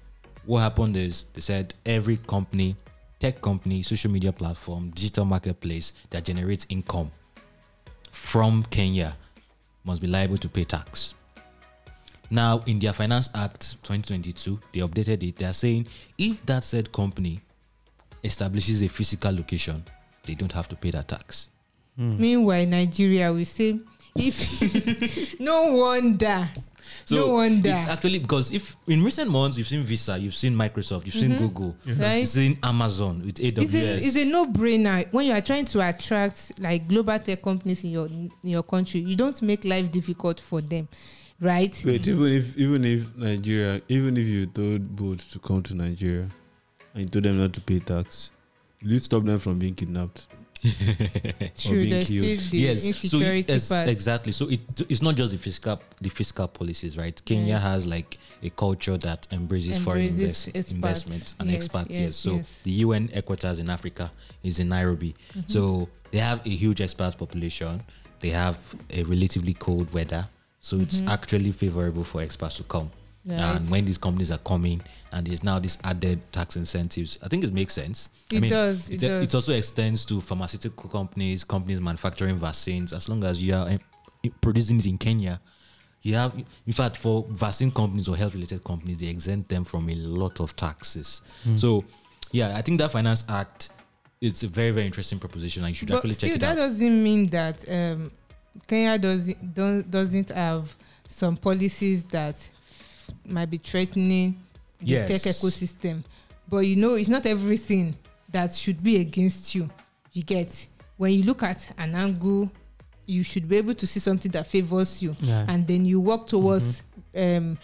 what 0.46 0.62
happened 0.62 0.98
is 0.98 1.26
they 1.34 1.42
said 1.42 1.74
every 1.86 2.18
company, 2.18 2.76
tech 3.20 3.42
company, 3.42 3.84
social 3.84 4.12
media 4.12 4.32
platform, 4.32 4.92
digital 4.92 5.26
marketplace 5.26 5.94
that 6.10 6.26
generates 6.26 6.66
income 6.70 7.12
from 8.12 8.64
Kenya 8.64 9.16
must 9.84 10.02
be 10.02 10.08
liable 10.08 10.38
to 10.38 10.50
pay 10.50 10.64
tax. 10.64 11.16
Now, 12.32 12.62
in 12.68 12.78
their 12.78 12.94
Finance 12.94 13.30
Act 13.34 13.82
2022, 13.84 14.60
they 14.74 14.82
updated 14.82 15.28
it. 15.28 15.38
They 15.38 15.46
are 15.46 15.54
saying 15.54 15.88
if 16.18 16.46
that 16.46 16.64
said 16.64 16.92
company 16.92 17.42
establishes 18.24 18.82
a 18.84 18.88
physical 18.88 19.32
location, 19.34 19.84
they 20.24 20.36
don't 20.36 20.52
have 20.52 20.68
to 20.70 20.76
pay 20.76 20.92
that 20.92 21.08
tax. 21.08 21.50
Mm. 22.00 22.20
Meanwhile, 22.20 22.66
Nigeria, 22.68 23.32
we 23.34 23.44
say, 23.46 23.80
if 24.16 25.40
no 25.40 25.72
wonder, 25.74 26.50
no 27.12 27.28
wonder, 27.34 27.70
It's 27.70 27.88
actually 27.88 28.20
because 28.20 28.52
if 28.52 28.76
in 28.88 29.04
recent 29.04 29.30
months 29.30 29.58
you've 29.58 29.68
seen 29.68 29.84
Visa, 29.84 30.18
you've 30.18 30.36
seen 30.36 30.54
Microsoft, 30.56 31.06
you've 31.06 31.16
seen 31.16 31.32
Mhm. 31.32 31.38
Google, 31.38 31.76
right? 31.98 32.20
you've 32.20 32.28
seen 32.28 32.58
Amazon 32.64 33.24
with 33.26 33.36
AWS. 33.40 33.64
It's 33.64 33.74
a, 33.74 34.08
it's 34.08 34.16
a 34.18 34.26
no-brainer 34.26 35.12
when 35.12 35.26
you 35.28 35.34
are 35.34 35.42
trying 35.42 35.66
to 35.66 35.88
attract 35.88 36.60
like 36.60 36.88
global 36.88 37.18
tech 37.20 37.42
companies 37.42 37.84
in 37.84 37.92
your 37.92 38.08
in 38.08 38.32
your 38.44 38.64
country. 38.64 39.00
You 39.02 39.16
don't 39.16 39.40
make 39.42 39.64
life 39.66 39.92
difficult 39.92 40.40
for 40.40 40.62
them, 40.62 40.88
right? 41.40 41.80
Wait, 41.86 42.08
even 42.08 42.28
if 42.32 42.58
even 42.58 42.86
if 42.86 43.16
Nigeria, 43.16 43.82
even 43.90 44.18
if 44.18 44.26
you 44.28 44.46
told 44.48 44.96
Bolt 44.96 45.20
to 45.32 45.40
come 45.40 45.64
to 45.64 45.76
Nigeria 45.76 46.28
and 46.94 47.04
you 47.04 47.10
told 47.10 47.24
them 47.26 47.38
not 47.40 47.54
to 47.54 47.62
pay 47.62 47.80
tax, 47.80 48.32
will 48.84 48.92
you 48.94 49.00
stop 49.00 49.24
them 49.24 49.40
from 49.40 49.60
being 49.60 49.76
kidnapped? 49.76 50.28
True, 50.62 51.78
being 51.78 51.90
there's 51.90 52.06
still 52.06 52.20
killed. 52.22 52.40
the 52.52 52.58
yes, 52.58 52.82
so 52.82 52.88
insecurity 52.90 53.54
yes, 53.54 53.70
part. 53.70 53.88
exactly. 53.88 54.32
So 54.34 54.50
it 54.50 54.60
it's 54.90 55.02
not 55.02 55.16
just 55.16 55.32
the 55.32 55.38
fiscal 55.40 55.82
the 56.02 56.10
fiscal 56.10 56.48
policies, 56.50 56.98
right? 56.98 57.20
Kenya 57.26 57.48
Yes. 57.54 57.62
has 57.64 57.88
like 57.88 58.18
a 58.44 58.50
culture 58.50 58.98
that 58.98 59.26
embraces, 59.32 59.78
foreign 59.78 60.08
invest, 60.08 60.48
expats. 60.54 60.72
investment 60.72 61.34
and 61.40 61.50
Yes, 61.52 61.68
expats. 61.68 61.90
Yes, 61.90 62.00
yes, 62.00 62.16
So 62.16 62.36
yes. 62.38 62.62
the 62.64 62.72
UN 62.86 63.08
headquarters 63.08 63.60
in 63.60 63.70
Africa 63.70 64.12
is 64.44 64.60
in 64.60 64.68
Nairobi. 64.70 65.16
Mhm. 65.34 65.44
So 65.50 65.88
they 66.12 66.18
have 66.20 66.46
a 66.46 66.50
huge 66.50 66.80
expat 66.80 67.18
population. 67.18 67.82
They 68.20 68.32
have 68.32 68.58
a 68.90 69.04
relatively 69.04 69.54
cold 69.54 69.94
weather. 69.94 70.28
So 70.60 70.78
it's 70.78 71.00
Mhm. 71.00 71.08
actually 71.10 71.52
favorable 71.54 72.04
for 72.04 72.22
expats 72.22 72.58
to 72.58 72.64
come. 72.64 72.92
Right. 73.26 73.38
And 73.38 73.70
when 73.70 73.86
these 73.86 73.98
companies 73.98 74.32
are 74.32 74.38
coming 74.40 74.82
and 75.12 75.28
there's 75.28 75.44
now 75.44 75.60
this 75.60 75.78
added 75.84 76.20
tax 76.32 76.56
incentives, 76.56 77.20
I 77.22 77.28
think 77.28 77.44
it 77.44 77.54
makes 77.54 77.74
sense. 77.74 78.10
it 78.32 78.38
I 78.38 78.40
mean, 78.40 78.50
does, 78.50 78.90
it, 78.90 79.04
it, 79.04 79.08
does. 79.08 79.28
it 79.28 79.36
also 79.36 79.54
extends 79.54 80.06
to 80.06 80.22
pharmaceutical 80.22 80.90
companies, 80.90 81.44
companies 81.44 81.82
manufacturing 81.82 82.38
vaccines. 82.38 82.94
As 82.94 83.10
long 83.10 83.24
as 83.24 83.42
you 83.42 83.54
are 83.56 83.70
eh, 83.70 84.30
producing 84.42 84.78
it 84.78 84.86
in 84.86 84.98
Kenya, 84.98 85.40
you 86.02 86.16
have. 86.16 86.34
In 86.66 86.74
fact, 86.74 86.96
for 86.98 87.26
vaccine 87.30 87.72
companies 87.72 88.08
or 88.08 88.16
health-related 88.16 88.64
companies, 88.64 89.00
they 89.00 89.08
exempt 89.08 89.50
them 89.50 89.66
from 89.66 89.90
a 89.90 89.96
lot 89.96 90.40
of 90.40 90.56
taxes. 90.56 91.22
Mm. 91.46 91.60
So, 91.60 91.84
yeah, 92.32 92.56
I 92.58 92.62
think 92.62 92.80
that 92.80 92.92
Finance 92.92 93.26
Act 93.28 93.70
is 94.22 94.44
a 94.44 94.48
very, 94.48 94.72
very 94.72 94.86
interesting 94.86 95.20
proposition, 95.20 95.64
and 95.64 95.72
you 95.72 95.76
should 95.76 95.90
but 95.90 95.98
actually 95.98 96.14
still, 96.14 96.30
check 96.30 96.36
it 96.38 96.42
that 96.42 96.52
out. 96.52 96.56
doesn't 96.56 97.04
mean 97.04 97.28
that 97.28 97.70
um, 97.70 98.12
Kenya 98.68 98.98
doesn't 98.98 99.92
doesn't 99.92 100.30
have 100.30 100.76
some 101.08 101.36
policies 101.36 102.06
that 102.06 102.36
f- 102.36 102.52
might 103.28 103.50
be 103.50 103.58
threatening 103.58 104.40
the 104.80 104.86
Yes. 104.86 105.10
tech 105.24 105.34
ecosystem. 105.36 106.04
But 106.50 106.60
you 106.60 106.76
know, 106.76 106.96
it's 106.96 107.10
not 107.10 107.26
everything 107.26 107.96
that 108.32 108.54
should 108.56 108.82
be 108.84 108.98
against 108.98 109.54
you. 109.56 109.70
You 110.14 110.24
get 110.24 110.68
when 110.98 111.14
you 111.14 111.24
look 111.24 111.44
at 111.44 111.72
an 111.78 111.96
angle, 111.96 112.52
you 113.06 113.24
should 113.24 113.48
be 113.48 113.58
able 113.58 113.74
to 113.74 113.88
see 113.88 114.00
something 114.00 114.32
that 114.32 114.46
favors 114.48 115.02
you, 115.02 115.16
Yeah. 115.20 115.46
and 115.48 115.66
then 115.68 115.86
you 115.86 116.00
work 116.00 116.28
towards 116.28 116.84
um, 117.16 117.58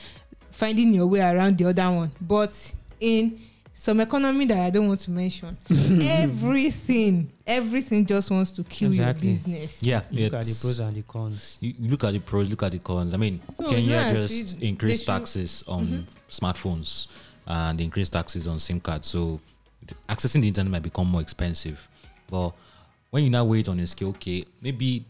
finding 0.52 0.94
your 0.94 1.06
way 1.08 1.20
around 1.20 1.58
the 1.58 1.66
other 1.66 1.92
one. 1.92 2.12
But 2.22 2.74
in 3.00 3.40
some 3.78 4.00
economy 4.00 4.46
that 4.46 4.58
I 4.58 4.70
don't 4.70 4.88
want 4.88 5.02
to 5.02 5.12
mention, 5.12 5.58
everything, 6.02 7.30
everything 7.46 8.06
just 8.06 8.32
wants 8.32 8.52
to 8.52 8.64
kill 8.64 8.92
Exactly. 8.92 9.28
your 9.28 9.36
business. 9.38 9.84
Yeah, 9.84 10.02
look 10.12 10.34
at 10.34 10.46
the 10.46 10.58
pros 10.62 10.80
and 10.80 10.96
the 10.96 11.02
cons. 11.04 11.58
you 11.60 11.74
you 11.80 11.90
look 11.90 12.04
at 12.04 12.14
the 12.14 12.20
pros, 12.20 12.50
look 12.50 12.64
at 12.64 12.72
the 12.72 12.80
cons. 12.80 13.14
I 13.14 13.18
mean, 13.18 13.42
So 13.58 13.68
Kenya 13.70 13.90
yes, 13.90 14.14
just 14.30 14.58
it- 14.58 14.64
increased 14.64 15.06
taxes 15.06 15.64
on 15.68 15.88
Mhm. 15.88 16.06
smartphones 16.30 17.08
and 17.48 17.80
increased 17.82 18.14
taxes 18.14 18.48
on 18.48 18.60
SIM 18.60 18.80
cards. 18.80 19.08
So 19.08 19.40
accessing 20.10 20.42
the 20.42 20.48
internet 20.48 20.72
might 20.72 20.84
become 20.84 21.08
more 21.10 21.22
expensive. 21.22 21.88
But 22.28 22.52
when 23.12 23.24
you 23.24 23.30
now 23.30 23.46
wait 23.46 23.68
on 23.70 23.80
a 23.80 23.88
scale, 23.88 24.10
okay, 24.10 24.46
maybe 24.62 25.06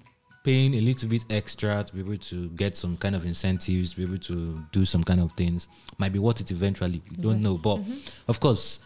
paying 0.45 0.75
a 0.75 0.81
little 0.81 1.09
bit 1.09 1.25
extra 1.29 1.83
to 1.83 1.93
be 1.93 1.99
able 2.01 2.17
to 2.17 2.37
get 2.49 2.77
some 2.77 2.95
kind 2.97 3.15
of 3.15 3.25
incentives, 3.25 3.95
be 3.95 4.03
able 4.03 4.17
to 4.19 4.63
do 4.71 4.85
some 4.85 5.03
kind 5.03 5.19
of 5.19 5.31
things, 5.33 5.67
might 5.97 6.13
be 6.13 6.19
worth 6.19 6.39
it 6.41 6.51
eventually. 6.51 7.01
We 7.17 7.23
don't 7.23 7.41
know. 7.41 7.57
But 7.57 7.77
Mhm. 7.77 7.97
of 8.27 8.39
course, 8.39 8.79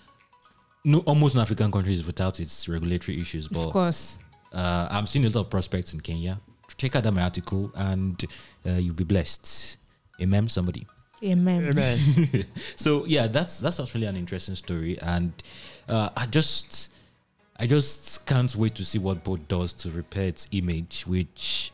no, 0.86 1.00
almost 1.00 1.36
no 1.36 1.42
African 1.42 1.72
countries 1.72 2.04
without 2.06 2.40
its 2.40 2.68
regulatory 2.70 3.20
issues. 3.22 3.48
But 3.50 3.68
Of 3.68 3.74
course. 3.74 4.18
uh, 4.54 4.88
I'm 4.90 5.06
seeing 5.08 5.26
a 5.26 5.30
lot 5.30 5.42
of 5.42 5.50
prospects 5.50 5.94
in 5.94 6.00
Kenya. 6.02 6.40
Check 6.78 6.96
out 6.96 7.14
my 7.14 7.24
article 7.24 7.72
and 7.76 8.24
uh, 8.66 8.72
you'll 8.84 8.96
be 8.96 9.04
blessed. 9.04 9.78
Amen, 10.22 10.48
somebody. 10.50 10.88
Amen. 11.22 11.74
so 12.78 13.06
yeah, 13.06 13.28
that's 13.28 13.60
that's 13.60 13.80
actually 13.80 14.06
an 14.08 14.16
interesting 14.16 14.56
story, 14.56 14.98
and 15.02 15.34
uh, 15.90 16.10
I 16.16 16.26
just 16.28 16.90
I 17.60 17.68
just 17.68 18.26
can't 18.26 18.56
wait 18.56 18.76
to 18.76 18.86
see 18.86 19.00
what 19.00 19.24
Bolt 19.24 19.48
does 19.48 19.74
to 19.74 19.90
repair 19.92 20.28
its 20.28 20.48
image, 20.52 21.04
which 21.06 21.72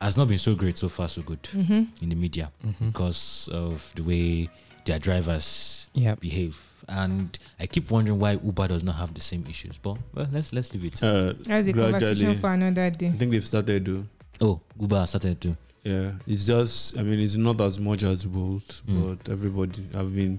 has 0.00 0.16
not 0.16 0.28
been 0.28 0.38
so 0.38 0.54
great 0.54 0.76
so 0.76 0.88
far, 0.90 1.08
so 1.08 1.22
good 1.22 1.44
hmm 1.46 1.84
in 2.02 2.10
the 2.10 2.14
media 2.14 2.52
Mhm. 2.64 2.92
because 2.92 3.48
of 3.50 3.92
the 3.94 4.02
way 4.02 4.50
their 4.84 4.98
drivers 4.98 5.88
Yeah. 5.94 6.16
behave. 6.16 6.60
And 6.88 7.36
I 7.58 7.66
keep 7.66 7.90
wondering 7.90 8.18
why 8.20 8.32
Uber 8.32 8.68
does 8.68 8.84
not 8.84 8.96
have 8.96 9.14
the 9.14 9.20
same 9.20 9.44
issues. 9.48 9.76
But 9.82 9.96
well, 10.14 10.28
let's 10.30 10.52
let's 10.52 10.72
leave 10.74 10.84
it. 10.84 11.02
Uh, 11.02 11.32
That's 11.44 11.66
a 11.68 11.72
conversation 11.72 12.36
for 12.38 12.52
another 12.52 12.90
day. 12.90 13.08
I 13.08 13.12
think 13.12 13.32
they've 13.32 13.44
started 13.46 13.84
to. 13.86 14.06
Oh, 14.40 14.60
Uber 14.80 15.06
started 15.06 15.40
to. 15.40 15.56
Yeah, 15.82 16.12
it's 16.26 16.46
just. 16.46 16.96
I 16.98 17.02
mean, 17.02 17.18
it's 17.20 17.34
not 17.36 17.60
as 17.62 17.80
much 17.80 18.02
as 18.04 18.24
Bolt, 18.26 18.82
Mm. 18.86 19.16
but 19.18 19.32
everybody. 19.32 19.82
I've 19.94 20.14
been, 20.14 20.38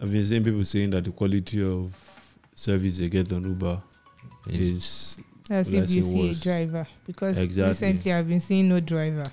I've 0.00 0.10
been 0.12 0.24
seeing 0.24 0.44
people 0.44 0.64
saying 0.64 0.90
that 0.90 1.04
the 1.04 1.10
quality 1.10 1.62
of 1.62 1.92
service 2.54 2.98
they 2.98 3.08
get 3.08 3.30
on 3.32 3.42
Uber 3.44 3.82
is. 4.48 5.16
As 5.50 5.72
if 5.72 5.90
you 5.90 6.02
see 6.02 6.02
see 6.02 6.24
a 6.24 6.28
worse. 6.28 6.40
driver. 6.40 6.86
Because 7.06 7.38
Exactly. 7.38 7.68
recently 7.88 8.12
I've 8.12 8.28
been 8.28 8.40
seeing 8.40 8.68
no 8.68 8.80
driver. 8.80 9.30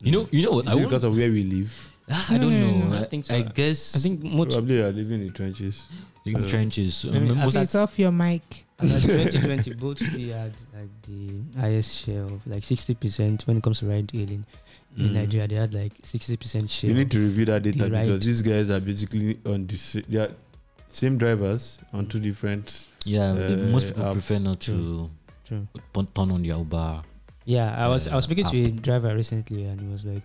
You 0.00 0.12
know, 0.12 0.28
you 0.32 0.42
know 0.42 0.50
what? 0.50 0.64
Is 0.66 0.70
I 0.70 0.72
it 0.72 0.76
won't- 0.76 0.88
because 0.90 1.04
of 1.04 1.16
where 1.16 1.30
we 1.30 1.44
live? 1.44 1.90
Ah, 2.10 2.26
I 2.30 2.36
No, 2.36 2.40
don't 2.50 2.60
no, 2.60 2.70
know. 2.70 2.86
no, 2.88 2.96
I 2.96 3.00
I, 3.00 3.04
think 3.04 3.24
so. 3.24 3.34
I 3.34 3.42
guess 3.42 3.96
I 3.96 3.98
think 4.00 4.22
most 4.22 4.50
Probably 4.50 4.80
are 4.82 4.92
living 4.92 5.20
in 5.22 5.26
the 5.28 5.32
trenches. 5.32 5.84
in 6.26 6.36
uh, 6.36 6.46
trenches. 6.48 7.04
maybe 7.06 7.30
um, 7.30 7.38
as 7.38 7.44
most- 7.46 7.56
a- 7.56 7.62
It's 7.62 7.74
off 7.74 7.98
your 7.98 8.12
mic. 8.12 8.42
And 8.80 8.90
2020, 8.90 9.74
Bolt 9.74 10.00
they 10.00 10.24
had 10.30 10.52
like 10.74 10.90
the 11.06 11.60
highest 11.60 12.04
share 12.04 12.22
of 12.24 12.44
like 12.46 12.62
60% 12.64 13.46
when 13.46 13.58
it 13.58 13.62
comes 13.62 13.78
to 13.78 13.86
ride 13.86 14.10
hailing 14.12 14.44
in 14.98 15.08
Mm. 15.10 15.12
Nigeria. 15.12 15.46
They 15.48 15.54
had 15.54 15.72
like 15.72 15.94
60% 16.02 16.68
share. 16.68 16.90
You 16.90 16.96
need 16.96 17.10
to 17.12 17.20
review 17.20 17.44
that 17.46 17.62
data 17.62 17.88
because 17.88 18.20
these 18.20 18.42
guys 18.42 18.70
are 18.70 18.80
basically 18.80 19.38
on 19.46 19.66
the 19.68 20.04
they 20.08 20.18
are 20.18 20.30
same 20.94 21.18
drivers 21.18 21.78
on 21.92 22.06
two 22.06 22.20
different. 22.20 22.86
yeah, 23.04 23.30
uh, 23.32 23.56
most 23.74 23.86
people 23.88 24.04
apps. 24.04 24.12
prefer 24.12 24.38
not 24.38 24.60
to 24.60 25.10
True. 25.46 25.66
True. 25.94 26.06
turn 26.14 26.30
on 26.30 26.42
their 26.42 26.56
Uber. 26.56 27.02
Yeah, 27.44 27.74
I 27.76 27.88
was 27.88 28.08
I 28.08 28.14
was 28.16 28.24
Uh, 28.24 28.28
speaking 28.28 28.46
to 28.48 28.62
a 28.62 28.70
driver 28.70 29.14
recently, 29.14 29.64
and 29.64 29.80
he 29.80 29.86
was 29.88 30.04
like, 30.06 30.24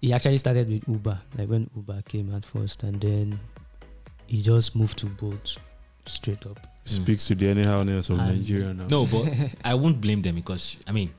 he 0.00 0.12
actually 0.12 0.38
started 0.38 0.68
with 0.68 0.86
Uber, 0.88 1.18
like 1.38 1.48
when 1.48 1.68
Uber 1.74 2.02
came 2.06 2.32
at 2.34 2.44
first, 2.44 2.82
and 2.84 3.00
then 3.00 3.40
he 4.26 4.40
just 4.42 4.76
moved 4.76 4.98
to 4.98 5.06
Bolt 5.06 5.56
straight 6.06 6.46
up. 6.46 6.58
Speaks 6.84 7.26
to 7.28 7.34
the 7.34 7.48
anyhowness 7.48 8.10
of 8.10 8.18
And- 8.20 8.38
Nigeria 8.38 8.74
now. 8.74 8.86
No, 8.90 9.06
but 9.06 9.32
I 9.64 9.74
won't 9.74 10.00
blame 10.00 10.22
them 10.22 10.36
because 10.36 10.76
I 10.86 10.92
mean, 10.92 11.10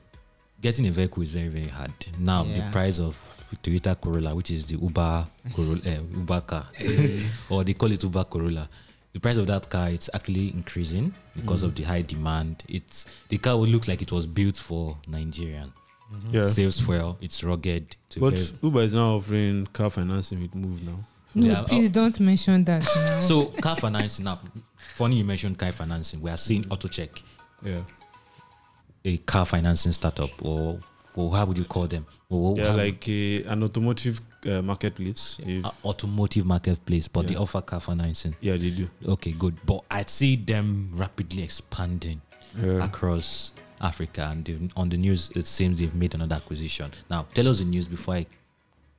getting 0.64 0.86
a 0.86 0.90
vehicle 0.90 1.22
is 1.22 1.30
very 1.30 1.48
very 1.48 1.68
hard. 1.68 1.92
Now 2.18 2.42
the 2.44 2.64
price 2.72 2.98
of 2.98 3.14
Toyota 3.62 3.94
Corolla, 4.00 4.34
which 4.34 4.50
is 4.50 4.66
the 4.66 4.76
Uber 4.76 5.26
Corolla, 5.54 5.80
uh, 5.86 6.00
Uber 6.20 6.40
car, 6.40 6.66
or 7.50 7.62
they 7.64 7.74
call 7.74 7.92
it 7.92 8.02
Uber 8.02 8.24
Corolla. 8.24 8.68
The 9.12 9.20
price 9.20 9.36
of 9.36 9.46
that 9.46 9.68
car 9.70 9.90
it's 9.90 10.08
actually 10.14 10.48
increasing 10.48 11.12
because 11.36 11.62
Mm. 11.62 11.66
of 11.66 11.74
the 11.74 11.82
high 11.84 12.02
demand. 12.02 12.64
It's 12.68 13.06
the 13.28 13.38
car 13.38 13.56
will 13.58 13.68
look 13.68 13.86
like 13.86 14.00
it 14.02 14.10
was 14.10 14.26
built 14.26 14.56
for 14.56 14.96
Nigerian. 15.06 15.70
Mhm. 16.12 16.32
Yeah. 16.34 16.48
Saves 16.48 16.80
fuel. 16.80 17.16
It's 17.20 17.44
rugged. 17.44 17.96
It's 18.06 18.16
But 18.16 18.34
very- 18.38 18.58
Uber 18.62 18.82
is 18.82 18.94
now 18.94 19.16
offering 19.16 19.66
car 19.72 19.90
financing 19.90 20.40
with 20.42 20.52
Moove 20.54 20.82
now. 20.82 20.98
No, 21.36 21.46
Yeah, 21.46 21.62
please 21.62 21.90
don't 21.90 22.18
mention 22.20 22.64
that 22.64 22.82
now. 22.96 23.20
So 23.20 23.46
car 23.60 23.76
financing 23.76 24.24
now. 24.24 24.38
Funny 24.94 25.16
you 25.18 25.24
mentioned 25.24 25.58
car 25.58 25.72
financing. 25.72 26.20
We 26.22 26.30
are 26.30 26.36
seeing 26.38 26.64
AutoCheck, 26.64 27.22
Yeah. 27.62 27.82
A 29.04 29.16
car 29.18 29.44
financing 29.44 29.92
startup, 29.92 30.30
or 30.42 30.78
or 31.14 31.34
how 31.36 31.44
would 31.44 31.58
you 31.58 31.64
call 31.64 31.86
them? 31.86 32.06
Or 32.28 32.56
Yeah, 32.56 32.72
like 32.72 33.06
a, 33.08 33.44
an 33.44 33.62
automotive 33.62 34.20
uh, 34.46 34.62
marketplace. 34.62 35.38
If, 35.46 35.64
a 35.64 35.72
automotive 35.84 36.44
marketplace, 36.46 37.06
but 37.06 37.28
they 37.28 37.36
offer 37.36 37.60
car 37.60 37.80
financing. 37.80 38.34
yeah, 38.40 38.56
they 38.56 38.70
do. 38.70 38.88
Okay, 39.06 39.32
good. 39.32 39.54
But 39.64 39.84
I 39.90 40.02
see 40.06 40.36
them 40.36 40.90
rapidly 40.94 41.42
expanding 41.42 42.20
Yeah. 42.60 42.84
across 42.84 43.52
Africa, 43.80 44.28
and 44.30 44.72
on 44.76 44.88
the 44.88 44.96
news 44.96 45.30
it 45.36 45.46
seems 45.46 45.78
they've 45.80 45.94
made 45.94 46.14
another 46.14 46.34
acquisition. 46.36 46.90
Now, 47.10 47.26
tell 47.34 47.48
us 47.48 47.58
the 47.58 47.64
news 47.66 47.86
before 47.86 48.14
I. 48.14 48.26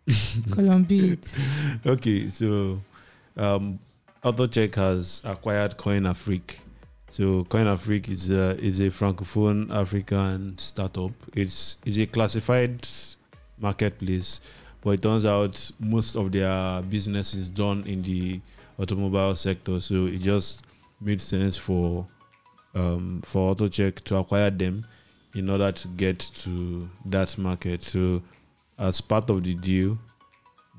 Columbia. 0.51 1.17
Okay, 1.85 2.29
so 2.29 2.79
um, 3.35 3.79
AutoCheck 4.23 4.75
has 4.75 5.21
acquired 5.25 5.77
Coin 5.77 6.03
Afrique. 6.05 6.59
So 7.11 7.45
Coin 7.45 7.67
Afrique 7.67 8.09
is 8.09 8.29
a, 8.29 8.57
is 8.59 8.81
a 8.81 8.87
francophone 8.87 9.73
African 9.73 10.57
startup. 10.57 11.11
It's 11.33 11.77
it's 11.85 11.97
a 11.97 12.05
classified 12.05 12.87
marketplace, 13.57 14.41
but 14.81 14.91
it 14.91 15.01
turns 15.01 15.25
out 15.25 15.71
most 15.79 16.15
of 16.15 16.31
their 16.31 16.81
business 16.81 17.33
is 17.33 17.49
done 17.49 17.83
in 17.87 18.01
the 18.01 18.41
automobile 18.77 19.35
sector. 19.35 19.79
So 19.79 20.07
it 20.07 20.19
just 20.19 20.65
made 20.99 21.21
sense 21.21 21.55
for 21.57 22.05
um, 22.73 23.21
for 23.23 23.55
AutoCheck 23.55 24.03
to 24.05 24.17
acquire 24.17 24.49
them. 24.49 24.85
in 25.35 25.49
order 25.49 25.71
to 25.71 25.87
get 25.89 26.17
to 26.19 26.89
that 27.05 27.37
market. 27.37 27.83
So, 27.83 28.23
as 28.79 29.01
part 29.01 29.29
of 29.29 29.43
the 29.43 29.53
deal, 29.53 29.97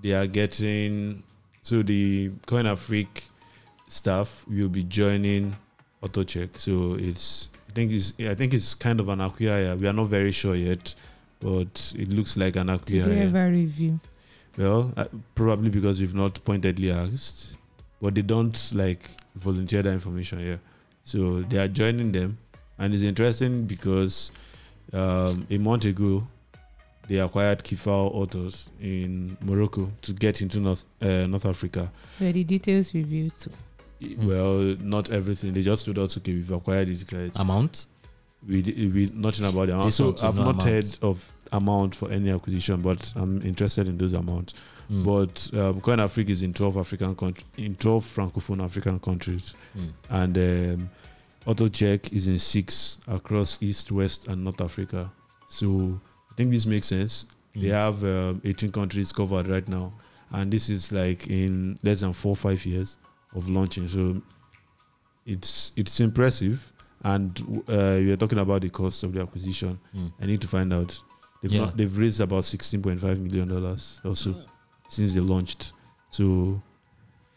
they 0.02 0.12
are 0.12 0.26
getting 0.26 1.22
so 1.62 1.82
the 1.82 2.30
Coin 2.46 2.66
Afrique 2.66 3.24
staff 3.88 4.44
will 4.48 4.68
be 4.68 4.82
joining 4.84 5.56
AutoCheck. 6.02 6.56
So 6.58 6.96
it's 6.98 7.50
I 7.68 7.72
think 7.72 7.92
it's 7.92 8.12
I 8.20 8.34
think 8.34 8.54
it's 8.54 8.74
kind 8.74 9.00
of 9.00 9.08
an 9.08 9.20
acquire. 9.20 9.76
We 9.76 9.86
are 9.86 9.92
not 9.92 10.08
very 10.08 10.32
sure 10.32 10.54
yet, 10.54 10.94
but 11.40 11.94
it 11.98 12.08
looks 12.10 12.36
like 12.36 12.56
an 12.56 12.66
Did 12.66 12.80
they 12.86 12.98
acquire. 13.00 13.22
ever 13.22 13.50
review? 13.50 14.00
Well, 14.56 14.92
uh, 14.96 15.04
probably 15.34 15.68
because 15.68 16.00
we've 16.00 16.14
not 16.14 16.42
pointedly 16.44 16.90
asked, 16.90 17.56
but 18.00 18.14
they 18.14 18.22
don't 18.22 18.72
like 18.74 19.08
volunteer 19.34 19.82
that 19.82 19.92
information 19.92 20.38
here. 20.38 20.60
So 21.04 21.42
they 21.42 21.58
are 21.58 21.68
joining 21.68 22.12
them, 22.12 22.38
and 22.78 22.94
it's 22.94 23.02
interesting 23.02 23.64
because 23.66 24.32
um, 24.92 25.46
a 25.50 25.58
month 25.58 25.84
ago 25.84 26.26
they 27.08 27.18
acquired 27.18 27.62
Kifal 27.62 28.12
Autos 28.14 28.68
in 28.80 29.36
Morocco 29.42 29.92
to 30.02 30.12
get 30.12 30.40
into 30.40 30.58
North 30.58 30.84
uh, 31.02 31.26
North 31.26 31.44
Africa. 31.46 31.92
Were 32.18 32.32
the 32.32 32.42
details 32.44 32.94
reviewed 32.94 33.36
too? 33.38 33.50
Hmm. 34.00 34.26
Well, 34.28 34.58
not 34.80 35.10
everything. 35.10 35.54
They 35.54 35.62
just 35.62 35.84
told 35.84 35.98
us, 35.98 36.16
okay, 36.18 36.32
we've 36.34 36.50
acquired 36.50 36.88
these 36.88 37.04
guys. 37.04 37.32
Amount? 37.36 37.86
we 38.46 38.62
we 38.94 39.08
nothing 39.14 39.44
about 39.46 39.66
the 39.66 39.72
amount. 39.72 39.84
They 39.84 39.90
So 39.90 40.10
I've 40.22 40.36
not 40.36 40.42
amount. 40.50 40.62
heard 40.62 40.98
of 41.02 41.32
amount 41.52 41.94
for 41.94 42.10
any 42.12 42.30
acquisition, 42.30 42.80
but 42.82 43.12
I'm 43.16 43.40
interested 43.42 43.88
in 43.88 43.96
those 43.98 44.12
amounts. 44.12 44.54
Mm. 44.92 45.04
But 45.04 45.58
um, 45.58 45.80
Coin 45.80 45.98
Afrique 46.00 46.30
is 46.30 46.42
in 46.42 46.52
12 46.54 46.76
African 46.76 47.16
countries, 47.16 47.46
in 47.56 47.74
12 47.76 48.04
francophone 48.04 48.62
African 48.62 49.00
countries, 49.00 49.54
Mm. 49.76 49.92
and 50.10 50.38
um, 50.80 50.90
AutoCheck 51.46 52.12
is 52.12 52.28
in 52.28 52.38
six 52.38 52.98
across 53.08 53.58
East, 53.62 53.90
West, 53.92 54.28
and 54.28 54.44
North 54.44 54.60
Africa. 54.60 55.10
So 55.48 55.98
I 56.30 56.34
think 56.34 56.50
this 56.50 56.66
makes 56.66 56.86
sense. 56.88 57.26
They 57.54 57.68
Mm. 57.68 57.72
have 57.72 58.04
um, 58.04 58.40
18 58.44 58.70
countries 58.72 59.12
covered 59.12 59.48
right 59.48 59.66
now, 59.66 59.92
and 60.30 60.52
this 60.52 60.68
is 60.68 60.92
like 60.92 61.26
in 61.28 61.78
less 61.82 62.00
than 62.00 62.12
four 62.12 62.36
five 62.36 62.64
years 62.66 62.98
of 63.34 63.48
launching. 63.48 63.88
So 63.88 64.20
it's 65.24 65.72
it's 65.76 66.00
impressive. 66.00 66.72
And 67.04 67.62
uh, 67.68 67.94
you're 68.00 68.16
talking 68.16 68.38
about 68.38 68.62
the 68.62 68.70
cost 68.70 69.02
of 69.04 69.12
the 69.12 69.20
acquisition. 69.20 69.78
Mm. 69.94 70.12
I 70.20 70.26
need 70.26 70.40
to 70.40 70.48
find 70.48 70.72
out. 70.72 70.98
They've 71.42 71.52
Yeah. 71.52 71.60
not, 71.66 71.76
they've 71.76 71.96
raised 71.98 72.20
about 72.20 72.44
16.5 72.44 73.20
million 73.20 73.48
dollars 73.48 74.00
also 74.04 74.42
since 74.88 75.12
they 75.12 75.20
launched. 75.20 75.72
So, 76.10 76.60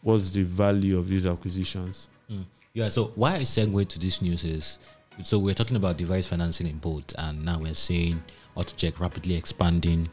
what's 0.02 0.30
the 0.30 0.42
value 0.42 0.98
of 0.98 1.06
these 1.08 1.26
acquisitions? 1.26 2.08
Yeah, 2.72 2.88
so 2.88 3.12
why 3.16 3.34
I 3.34 3.40
segue 3.42 3.86
to 3.88 3.98
this 3.98 4.22
news 4.22 4.44
is 4.44 4.78
so 5.22 5.38
we're 5.38 5.54
talking 5.54 5.76
about 5.76 5.96
device 5.98 6.26
financing 6.26 6.66
in 6.68 6.78
Bolt, 6.78 7.12
and 7.18 7.44
now 7.44 7.58
we're 7.58 7.74
saying 7.74 8.22
AutoCheck 8.56 8.98
rapidly 9.00 9.34
expanding 9.34 10.08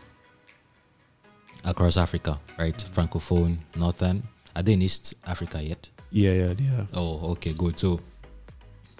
across 1.63 1.97
Africa, 1.97 2.39
right? 2.57 2.77
Francophone, 2.93 3.59
Northern. 3.77 4.23
Are 4.57 4.63
they 4.63 4.73
in 4.73 4.81
East 4.81 5.13
Africa 5.27 5.61
yet? 5.61 5.87
Yeah, 6.09 6.33
yeah, 6.33 6.53
yeah. 6.57 6.85
Oh, 6.93 7.31
okay, 7.33 7.53
good. 7.53 7.77
So 7.77 7.99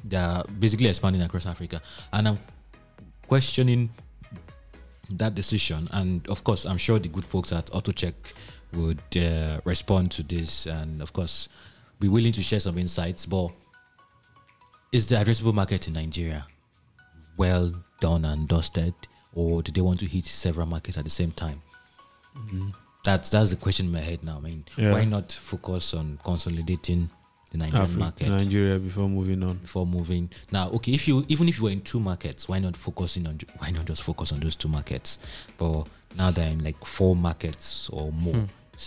they're 0.03 0.43
basically 0.59 0.87
expanding 0.87 1.23
across 1.23 1.47
Africa. 1.47 1.81
And 2.13 2.27
I'm 2.27 2.39
questioning 3.27 3.89
that 5.09 5.33
decision. 5.33 5.87
And 5.91 6.27
of 6.29 6.43
course, 6.43 6.65
I'm 6.65 6.77
sure 6.77 6.99
the 6.99 7.09
good 7.09 7.25
folks 7.25 7.51
at 7.51 7.65
AutoCheck 7.71 8.13
would 8.73 9.01
uh, 9.17 9.59
respond 9.65 10.11
to 10.11 10.21
this 10.21 10.67
and, 10.67 11.01
of 11.01 11.11
course, 11.11 11.49
be 11.99 12.07
willing 12.07 12.33
to 12.33 12.43
share 12.43 12.59
some 12.59 12.77
insights. 12.77 13.25
But 13.25 13.49
is 14.91 15.07
the 15.07 15.15
addressable 15.15 15.55
market 15.55 15.87
in 15.87 15.95
Nigeria 15.95 16.45
well 17.35 17.73
done 17.99 18.25
and 18.25 18.47
dusted? 18.47 18.93
Or 19.33 19.63
do 19.63 19.71
they 19.71 19.81
want 19.81 20.01
to 20.01 20.05
hit 20.05 20.25
several 20.25 20.67
markets 20.67 20.99
at 20.99 21.03
the 21.03 21.09
same 21.09 21.31
time? 21.31 21.63
That's 23.07 23.29
that's 23.29 23.51
the 23.51 23.55
question 23.55 23.85
in 23.85 23.93
my 23.93 24.01
head 24.01 24.21
now. 24.21 24.37
I 24.37 24.41
mean, 24.41 24.65
Yeah. 24.75 24.91
why 24.91 25.05
not 25.05 25.31
focus 25.31 25.93
on 25.93 26.19
consolidating 26.25 27.09
the 27.51 27.57
Nigerian 27.57 27.87
Afri- 27.87 27.97
market 27.97 28.27
Nigeria 28.29 28.77
before 28.79 29.07
moving 29.07 29.41
on. 29.43 29.59
before 29.59 29.87
moving? 29.87 30.29
Now, 30.51 30.69
okay, 30.71 30.91
if 30.91 31.07
you 31.07 31.23
even 31.29 31.47
if 31.47 31.57
you 31.57 31.63
were 31.63 31.71
in 31.71 31.79
two 31.81 32.01
markets, 32.01 32.49
why 32.49 32.59
not 32.59 32.75
focusing 32.75 33.25
on 33.25 33.39
why 33.59 33.71
not 33.71 33.85
just 33.85 34.03
focus 34.03 34.33
on 34.33 34.41
those 34.41 34.57
two 34.57 34.67
markets? 34.67 35.19
But 35.57 35.87
now 36.17 36.31
they're 36.31 36.49
in 36.49 36.61
like 36.65 36.83
four 36.85 37.15
markets 37.15 37.89
or 37.93 38.11
more. 38.11 38.35
Hmm. 38.35 38.43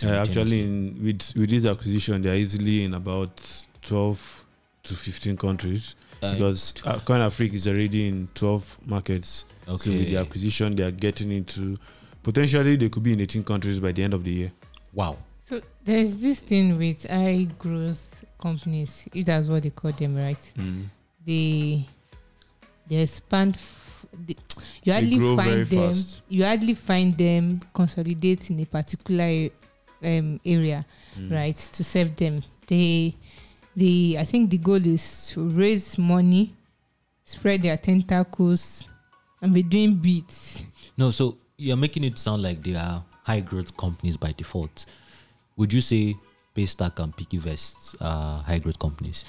Yeah, 0.07 0.21
actually, 0.21 0.61
in, 0.65 0.99
with 1.03 1.33
with 1.35 1.49
this 1.49 1.65
acquisition, 1.65 2.21
they 2.21 2.29
are 2.29 2.35
easily 2.35 2.83
in 2.83 2.93
about 2.93 3.41
12 3.81 4.45
to 4.83 4.93
15 4.93 5.35
countries 5.37 5.95
Uh, 6.21 6.33
because 6.33 6.75
uh, 6.85 6.99
Coin 6.99 7.21
Afrique 7.21 7.55
is 7.55 7.65
already 7.67 8.07
in 8.07 8.27
12 8.35 8.77
markets. 8.85 9.45
Okay. 9.67 9.77
So 9.77 9.89
with 9.97 10.09
the 10.09 10.17
acquisition, 10.17 10.75
they 10.75 10.83
are 10.83 10.91
getting 10.91 11.31
into 11.31 11.79
potentially 12.23 12.75
they 12.75 12.89
could 12.89 13.03
be 13.03 13.13
in 13.13 13.21
18 13.21 13.43
countries 13.43 13.79
by 13.79 13.91
the 13.91 14.03
end 14.03 14.13
of 14.13 14.23
the 14.23 14.31
year. 14.31 14.51
wow, 14.93 15.17
So 15.43 15.61
there's 15.83 16.17
this 16.17 16.39
thing 16.41 16.77
with 16.77 17.09
high 17.09 17.47
growth 17.59 18.23
companies, 18.39 19.07
if 19.13 19.25
that's 19.25 19.47
what 19.47 19.63
they 19.63 19.69
call 19.71 19.91
them, 19.91 20.15
right? 20.15 20.53
They 21.25 21.85
they 22.87 22.95
expand. 22.97 23.55
F- 23.55 24.05
they, 24.25 24.35
you 24.83 24.91
hardly 24.93 25.17
grow 25.17 25.35
find 25.37 25.65
them. 25.67 25.93
fast. 25.93 26.21
You 26.29 26.43
hardly 26.45 26.73
find 26.73 27.17
them 27.17 27.61
consolidate 27.73 28.49
in 28.49 28.59
a 28.59 28.65
particular 28.65 29.49
um, 30.03 30.39
area, 30.45 30.85
Mm. 31.17 31.31
right? 31.31 31.55
To 31.55 31.83
serve 31.83 32.15
them. 32.15 32.43
They, 32.67 33.15
the 33.75 34.17
I 34.19 34.25
think 34.25 34.49
the 34.49 34.57
goal 34.57 34.85
is 34.85 35.29
to 35.33 35.47
raise 35.49 35.97
money, 35.97 36.53
spread 37.25 37.61
their 37.63 37.77
tentacles, 37.77 38.87
and 39.41 39.53
be 39.53 39.63
doing 39.63 39.95
beats. 39.95 40.65
no. 40.97 41.11
So 41.11 41.37
you're 41.61 41.77
making 41.77 42.03
it 42.03 42.17
sound 42.17 42.41
like 42.41 42.63
they 42.63 42.75
are 42.75 43.03
high 43.23 43.39
growth 43.41 43.75
companies 43.77 44.17
by 44.17 44.31
default. 44.31 44.85
Would 45.57 45.71
you 45.73 45.81
say 45.81 46.15
Paystack 46.55 46.99
and 46.99 47.15
Piggyvests 47.15 47.95
are 48.01 48.41
high 48.43 48.59
growth 48.59 48.79
companies? 48.79 49.23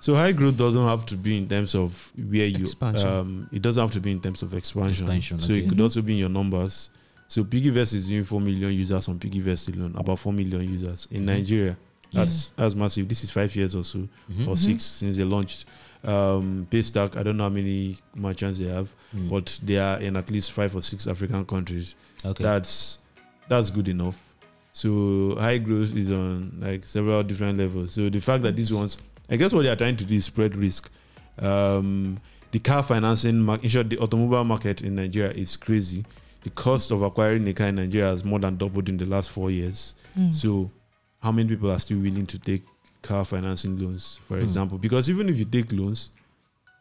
So 0.00 0.14
high 0.16 0.32
growth 0.32 0.56
doesn't 0.56 0.84
have 0.84 1.06
to 1.06 1.16
be 1.16 1.38
in 1.38 1.48
terms 1.48 1.74
of 1.74 2.10
where 2.16 2.46
you 2.46 2.64
Expansion. 2.64 3.06
um 3.06 3.48
it 3.52 3.62
doesn't 3.62 3.80
have 3.80 3.92
to 3.92 4.00
be 4.00 4.10
in 4.10 4.20
terms 4.20 4.42
of 4.42 4.52
expansion. 4.54 5.04
Expansion, 5.06 5.38
so 5.40 5.52
it 5.52 5.58
okay. 5.60 5.68
could 5.68 5.78
Mhm. 5.78 5.82
also 5.82 6.02
be 6.02 6.12
in 6.14 6.18
your 6.18 6.28
numbers. 6.28 6.90
So 7.28 7.44
Piggyvest 7.44 7.94
is 7.94 8.08
doing 8.08 8.24
four 8.24 8.40
million 8.40 8.72
users 8.72 9.08
on 9.08 9.18
Piggyvest 9.18 9.74
alone, 9.74 9.94
about 9.96 10.18
four 10.18 10.32
million 10.32 10.62
users 10.68 11.06
in 11.10 11.22
Mhm. 11.22 11.26
Nigeria. 11.26 11.76
That's 12.12 12.50
that's 12.56 12.74
massive. 12.74 13.08
This 13.08 13.22
is 13.24 13.30
five 13.30 13.54
years 13.54 13.74
or 13.76 13.84
so, 13.84 13.98
Mhm. 14.30 14.48
or 14.48 14.54
Mhm. 14.54 14.58
six 14.58 14.84
since 14.84 15.16
they 15.16 15.24
launched. 15.24 15.64
Um, 16.04 16.66
Paystack, 16.70 17.16
I 17.16 17.22
don't 17.22 17.36
know 17.36 17.44
how 17.44 17.48
many 17.50 17.96
merchants 18.14 18.58
they 18.58 18.66
have, 18.66 18.92
Mm. 19.14 19.30
but 19.30 19.60
they 19.62 19.78
are 19.78 19.98
in 20.00 20.16
at 20.16 20.30
least 20.30 20.50
five 20.52 20.74
or 20.74 20.82
six 20.82 21.06
African 21.06 21.44
countries. 21.44 21.94
okay. 22.24 22.42
That's 22.42 22.98
that's 23.48 23.70
good 23.70 23.88
enough. 23.88 24.18
So 24.72 25.36
high 25.38 25.58
growth 25.58 25.94
is 25.94 26.10
on 26.10 26.58
like 26.60 26.84
several 26.86 27.22
different 27.22 27.58
levels. 27.58 27.92
So 27.92 28.08
the 28.08 28.20
fact 28.20 28.42
that 28.44 28.56
these 28.56 28.72
ones, 28.72 28.98
I 29.28 29.36
guess 29.36 29.52
what 29.52 29.62
they 29.62 29.68
are 29.68 29.76
trying 29.76 29.96
to 29.96 30.04
do 30.04 30.14
is 30.14 30.24
spread 30.24 30.56
risk. 30.56 30.90
Um, 31.38 32.20
the 32.52 32.58
car 32.58 32.82
financing, 32.82 33.38
market, 33.40 33.64
in 33.64 33.70
short, 33.70 33.90
the 33.90 33.98
automobile 33.98 34.44
market 34.44 34.82
in 34.82 34.94
Nigeria 34.94 35.30
is 35.32 35.56
crazy. 35.56 36.04
The 36.42 36.50
cost 36.50 36.90
of 36.90 37.02
acquiring 37.02 37.46
a 37.48 37.52
car 37.52 37.68
in 37.68 37.76
Nigeria 37.76 38.08
has 38.10 38.24
more 38.24 38.38
than 38.38 38.56
doubled 38.56 38.88
in 38.88 38.96
the 38.96 39.04
last 39.06 39.30
four 39.30 39.50
years. 39.50 39.94
Mm. 40.18 40.34
So, 40.34 40.70
how 41.20 41.32
many 41.32 41.48
people 41.50 41.70
are 41.70 41.78
still 41.78 41.98
willing 41.98 42.26
to 42.26 42.38
take 42.38 42.64
car 43.02 43.24
financing 43.24 43.76
loans, 43.78 44.20
for 44.28 44.36
Hmm. 44.38 44.44
example? 44.44 44.78
Because 44.78 45.10
even 45.10 45.28
if 45.28 45.38
you 45.38 45.44
take 45.44 45.72
loans, 45.72 46.10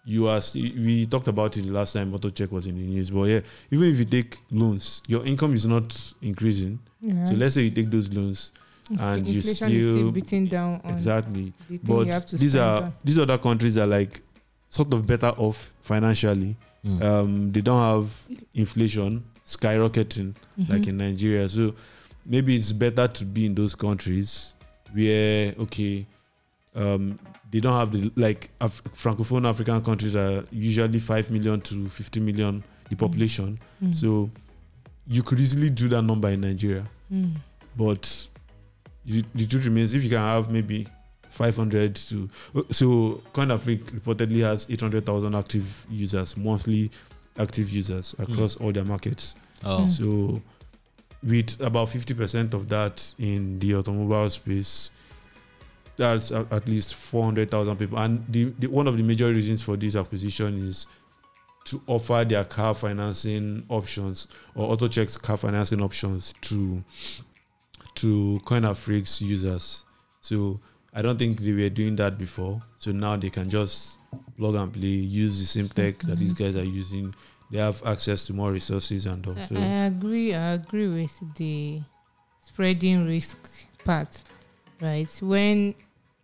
you 0.06 0.28
are. 0.28 0.42
We 0.56 1.06
talked 1.06 1.28
about 1.28 1.58
it 1.58 1.66
last 1.66 1.94
time 1.94 2.14
auto 2.14 2.30
check 2.30 2.52
was 2.52 2.66
in 2.66 2.76
the 2.76 2.82
news, 2.86 3.12
but 3.12 3.24
yeah, 3.24 3.42
even 3.70 3.90
if 3.90 4.00
you 4.00 4.06
take 4.06 4.38
loans, 4.52 5.02
your 5.08 5.26
income 5.26 5.54
is 5.54 5.66
not 5.66 6.14
increasing. 6.22 6.80
Yeah. 7.02 7.26
So 7.26 7.34
let's 7.36 7.56
say 7.56 7.64
you 7.64 7.72
take 7.72 7.92
those 7.92 8.12
loans, 8.12 8.52
and 9.00 9.28
you 9.28 9.36
inflation 9.36 9.72
is 9.72 9.84
still- 9.84 9.92
still 9.94 10.12
beating 10.12 10.48
down 10.48 10.82
on 10.84 10.92
exactly. 10.94 11.54
the 11.70 11.78
thing 11.78 11.98
you 11.98 12.04
have 12.06 12.26
But 12.32 12.40
these 12.40 12.56
are 12.56 12.84
on. 12.84 12.94
these 13.04 13.20
other 13.20 13.38
countries 13.38 13.78
are 13.78 13.88
like 13.88 14.22
sort 14.70 14.94
of 14.94 15.06
better 15.06 15.30
off 15.38 15.72
financially. 15.82 16.56
Mm. 16.86 17.02
Um, 17.04 17.52
they 17.52 17.62
don't 17.62 17.80
have 17.80 18.10
inflation 18.56 19.24
skyrocketing 19.46 20.34
like 20.68 20.82
Mhm. 20.84 20.88
in 20.88 20.98
Nigeria. 20.98 21.48
So 21.50 21.76
maybe 22.26 22.56
it's 22.56 22.72
better 22.72 23.08
to 23.08 23.26
be 23.26 23.46
in 23.46 23.54
those 23.56 23.76
countries 23.76 24.56
where 24.94 25.54
okay, 25.60 26.06
um, 26.76 27.18
they 27.52 27.60
don't 27.60 27.78
have 27.78 27.92
the 27.92 28.12
like 28.16 28.50
Af- 28.60 28.84
francophone 28.96 29.48
African 29.48 29.82
countries 29.84 30.16
are 30.16 30.44
usually 30.52 31.00
five 31.00 31.30
million 31.32 31.62
to 31.62 31.88
fifty 31.90 32.20
million 32.20 32.64
the 32.90 32.96
population. 32.96 33.60
Mm. 33.84 33.96
So 33.96 34.30
you 35.08 35.24
could 35.24 35.40
easily 35.40 35.70
do 35.70 35.88
that 35.90 36.02
number 36.04 36.30
in 36.30 36.42
Nigeria, 36.42 36.86
Mm. 37.12 37.34
but 37.78 38.28
you, 39.06 39.24
the 39.36 39.46
truth 39.48 39.66
remains 39.66 39.94
if 39.94 40.04
you 40.04 40.10
can 40.10 40.20
have 40.20 40.52
maybe 40.52 40.88
500 41.30 41.96
to 41.96 42.30
so 42.72 43.22
Coin 43.34 43.48
Afrique 43.52 43.86
reportedly 43.86 44.42
has 44.44 44.68
800,000 44.70 45.34
active 45.34 45.86
users 45.90 46.36
monthly 46.38 46.92
active 47.40 47.70
users 47.70 48.14
across 48.20 48.58
all 48.58 48.72
their 48.72 48.84
markets. 48.86 49.36
oh, 49.64 49.80
Mm. 49.82 49.90
So, 49.90 50.42
with 51.24 51.60
about 51.62 51.88
50% 51.88 52.54
of 52.54 52.70
that 52.70 53.14
in 53.20 53.60
the 53.60 53.76
automobile 53.76 54.30
space, 54.30 54.92
that's 55.98 56.32
at 56.32 56.68
least 56.68 56.96
400,000 56.96 57.78
people. 57.78 58.00
And 58.00 58.26
the, 58.28 58.46
the 58.58 58.68
one 58.68 58.88
of 58.88 58.98
the 58.98 59.04
major 59.04 59.28
reasons 59.28 59.62
for 59.62 59.78
this 59.78 59.96
acquisition 59.96 60.68
is 60.68 60.88
to 61.66 61.82
offer 61.86 62.26
their 62.28 62.44
car 62.44 62.74
financing 62.74 63.64
options 63.70 64.28
or 64.56 64.76
AutoCheck's 64.76 65.18
car 65.18 65.38
financing 65.38 65.82
options 65.82 66.34
to 66.42 66.84
to 67.96 68.40
CoinAfrique's 68.46 69.22
users. 69.22 69.84
So 70.22 70.60
I 70.94 71.02
don't 71.02 71.20
think 71.20 71.40
they 71.40 71.54
were 71.54 71.70
doing 71.70 71.96
that 71.98 72.18
before. 72.18 72.62
So 72.80 72.92
now 72.92 73.16
they 73.16 73.30
can 73.30 73.50
just 73.50 74.00
plug 74.38 74.56
and 74.56 74.74
play, 74.74 74.88
use 74.88 75.40
the 75.40 75.46
same 75.46 75.70
tech 75.70 76.00
that 76.00 76.18
these 76.18 76.34
guys 76.34 76.56
are 76.56 76.64
using. 76.64 77.14
They 77.52 77.60
have 77.60 77.82
access 77.86 78.26
to 78.28 78.34
more 78.34 78.52
resources 78.52 79.06
and 79.06 79.26
all. 79.28 79.38
I, 79.38 79.46
So 79.46 79.56
I 79.56 79.86
agree. 79.86 80.34
I 80.34 80.54
agree 80.54 80.88
with 80.88 81.36
the 81.36 81.82
spreading 82.42 83.06
risk 83.06 83.38
part, 83.84 84.24
right? 84.82 85.10
When 85.22 85.76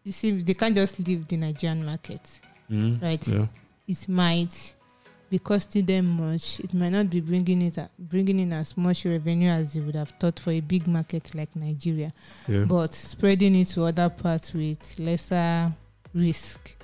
you 0.03 0.11
see, 0.13 0.31
they 0.41 0.53
can't 0.53 0.75
just 0.75 0.99
leave 1.05 1.27
the 1.27 1.37
Nigerian 1.37 1.85
market, 1.85 2.39
mm, 2.71 3.01
right? 3.01 3.27
yeah, 3.27 3.47
It 3.87 4.07
might 4.07 4.73
be 5.29 5.39
costing 5.39 5.85
them 5.85 6.07
much. 6.07 6.61
It 6.61 6.73
might 6.73 6.91
not 6.91 7.09
be 7.09 7.19
bringing 7.19 7.61
it 7.63 7.77
bringing 7.99 8.39
in 8.39 8.53
as 8.53 8.77
much 8.77 9.03
revenue 9.03 9.49
as 9.49 9.73
they 9.73 9.81
would 9.81 9.95
have 9.95 10.11
thought 10.11 10.39
for 10.39 10.51
a 10.51 10.61
big 10.61 10.87
market 10.87 11.35
like 11.35 11.53
Nigeria. 11.57 12.13
yeah. 12.47 12.63
But 12.63 12.93
spreading 12.93 13.53
it 13.55 13.65
to 13.69 13.83
other 13.83 14.07
parts 14.09 14.53
with 14.53 14.97
lesser 14.97 15.73
risk 16.13 16.75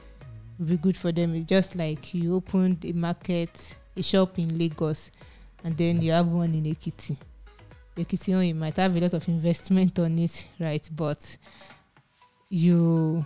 will 0.60 0.65
be 0.65 0.77
good 0.77 0.97
for 0.97 1.13
them. 1.13 1.34
It's 1.36 1.45
just 1.45 1.75
like 1.77 2.13
you 2.13 2.36
opened 2.36 2.84
a 2.84 2.91
market, 2.91 3.77
a 3.95 4.01
shop 4.03 4.38
in 4.39 4.58
Lagos, 4.58 5.12
and 5.63 5.75
then 5.77 6.01
you 6.01 6.12
have 6.12 6.27
one 6.27 6.53
in 6.53 6.63
Ekiti. 6.63 7.17
Ekiti, 7.95 8.36
oh, 8.36 8.39
you 8.41 8.56
might 8.56 8.75
have 8.77 8.95
a 8.95 8.99
lot 8.99 9.13
of 9.13 9.27
investment 9.27 9.97
on 9.99 10.17
it, 10.19 10.47
right? 10.60 10.88
But 10.95 11.38
you 12.49 13.25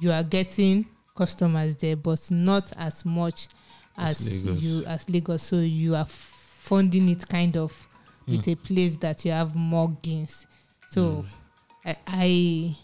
you 0.00 0.10
are 0.10 0.22
getting 0.22 0.86
customers 1.16 1.76
there, 1.76 1.96
but 1.96 2.20
not 2.30 2.72
as 2.76 3.04
much 3.04 3.48
As 3.96 4.44
Lagos. 4.44 4.62
you 4.62 4.84
as 4.86 5.08
Lagos. 5.08 5.42
So 5.42 5.60
you 5.60 5.94
are 5.94 6.04
funding 6.06 7.08
it 7.08 7.28
kind 7.28 7.56
of 7.56 7.88
with 8.26 8.44
Hmm. 8.46 8.50
a 8.50 8.54
place 8.56 8.96
that 8.98 9.24
you 9.24 9.30
have 9.32 9.54
more 9.54 9.90
gains. 10.02 10.46
So 10.90 11.24
I, 11.84 11.96
I 12.06 12.76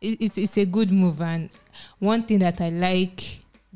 it, 0.00 0.20
it's 0.20 0.38
it's 0.38 0.56
a 0.58 0.64
good 0.66 0.90
move 0.90 1.20
and 1.22 1.50
one 1.98 2.22
thing 2.24 2.40
that 2.40 2.60
I 2.60 2.70
like 2.70 3.22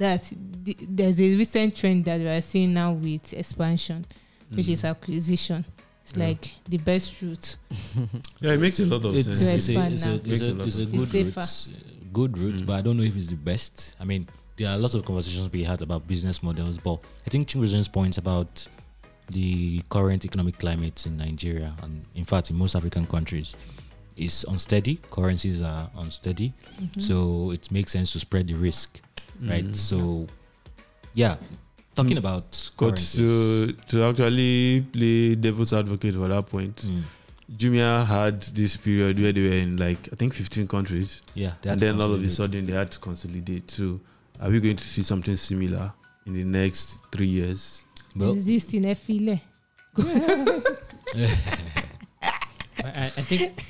that 0.00 0.22
th- 0.64 0.78
there's 0.88 1.20
a 1.20 1.36
recent 1.36 1.76
trend 1.76 2.04
that 2.06 2.18
we 2.20 2.26
are 2.28 2.40
seeing 2.42 2.74
now 2.74 2.92
with 2.92 3.32
expansion, 3.32 4.04
which 4.50 4.68
is 4.68 4.84
acquisition. 4.84 5.64
It's 6.02 6.16
Yeah. 6.16 6.26
like 6.28 6.54
the 6.68 6.78
best 6.78 7.20
route. 7.22 7.56
yeah, 8.40 8.52
it 8.54 8.60
makes 8.60 8.80
a 8.80 8.86
lot 8.86 9.04
of 9.04 9.14
It's, 9.16 9.26
sense. 9.28 9.38
To 9.46 9.54
it's, 9.54 9.68
a, 9.68 9.72
it's, 9.92 10.06
a, 10.06 10.14
it's, 10.14 10.26
Makes 10.26 10.40
a 10.40 10.44
a, 10.44 10.54
lot 10.54 10.66
it's 10.66 10.78
a 10.78 10.82
of 10.82 10.92
good 10.92 11.34
sense. 11.34 11.68
route, 11.68 12.12
good 12.12 12.38
route, 12.38 12.56
Mm. 12.62 12.66
but 12.66 12.72
I 12.72 12.80
don't 12.82 12.96
know 12.96 13.04
if 13.04 13.14
it's 13.16 13.28
the 13.28 13.36
best. 13.36 13.94
I 14.00 14.04
mean, 14.04 14.26
there 14.56 14.68
are 14.70 14.78
lots 14.78 14.94
of 14.94 15.04
conversations 15.04 15.50
we 15.52 15.62
had 15.62 15.82
about 15.82 16.06
business 16.06 16.42
models, 16.42 16.78
but 16.78 16.98
I 17.26 17.30
think 17.30 17.48
Chinguzen's 17.48 17.88
points 17.88 18.18
about 18.18 18.66
the 19.28 19.80
current 19.90 20.24
economic 20.24 20.58
climate 20.58 21.06
in 21.06 21.16
Nigeria 21.16 21.74
and, 21.82 22.04
in 22.16 22.24
fact, 22.24 22.50
in 22.50 22.56
most 22.56 22.74
African 22.74 23.06
countries 23.06 23.54
is 24.16 24.44
unsteady. 24.48 24.98
Currencies 25.10 25.62
are 25.62 25.88
unsteady, 25.96 26.52
Mhm. 26.82 27.00
so 27.02 27.50
it 27.52 27.70
makes 27.70 27.92
sense 27.92 28.10
to 28.12 28.18
spread 28.18 28.48
the 28.48 28.54
risk, 28.54 29.00
right? 29.42 29.64
Mm. 29.64 29.74
So, 29.74 30.26
yeah, 31.14 31.36
talking 31.94 32.16
Mm. 32.16 32.18
about 32.24 32.70
But 32.78 32.96
currencies. 32.96 33.16
to 33.18 33.72
to 33.88 34.04
actually 34.04 34.82
play 34.92 35.34
devil's 35.34 35.72
advocate 35.72 36.14
for 36.14 36.28
that 36.28 36.46
point, 36.48 36.76
Mm, 36.86 37.02
Jumia 37.56 38.06
had 38.06 38.42
this 38.54 38.76
period 38.76 39.18
where 39.20 39.32
they 39.32 39.42
were 39.48 39.56
in 39.56 39.76
like 39.76 40.08
I 40.12 40.16
think 40.16 40.34
15 40.34 40.68
countries, 40.68 41.20
yeah, 41.34 41.54
they 41.62 41.70
had 41.70 41.72
and 41.72 41.78
to 41.80 41.84
then 41.86 42.00
all 42.00 42.14
of 42.14 42.22
a 42.24 42.30
sudden 42.30 42.64
they 42.66 42.72
had 42.72 42.90
to 42.92 42.98
consolidate. 43.00 43.70
So, 43.70 44.00
are 44.40 44.50
we 44.50 44.60
going 44.60 44.76
to 44.76 44.84
see 44.84 45.02
something 45.02 45.36
similar 45.36 45.92
in 46.26 46.34
the 46.34 46.44
next 46.44 46.98
three 47.10 47.26
years? 47.28 47.84
Well, 48.14 48.32
Exist 48.32 48.74
in 48.74 48.84
Efile. 48.84 49.40
I, 52.82 52.88
I 52.88 53.04
I 53.04 53.22
think 53.22 53.60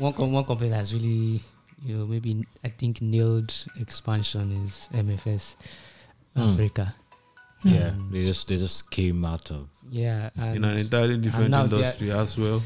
one 0.00 0.12
com- 0.12 0.32
one 0.32 0.44
company 0.44 0.70
that's 0.70 0.92
really 0.92 1.40
you 1.82 1.96
know 1.96 2.06
maybe 2.06 2.44
I 2.64 2.68
think 2.68 3.00
nailed 3.00 3.52
expansion 3.80 4.52
is 4.64 4.88
MFS 4.92 5.56
Mm. 6.36 6.52
Africa. 6.52 6.94
yeah, 7.64 7.88
Um, 7.90 8.08
they 8.12 8.22
just 8.22 8.46
they 8.48 8.56
just 8.56 8.90
came 8.90 9.24
out 9.24 9.50
of 9.50 9.66
Yeah, 9.90 10.30
and 10.36 10.56
in 10.56 10.64
an 10.64 10.78
entirely 10.78 11.16
different 11.18 11.50
now 11.50 11.62
are- 11.62 11.64
industry 11.64 12.10
as 12.12 12.36
well. 12.38 12.62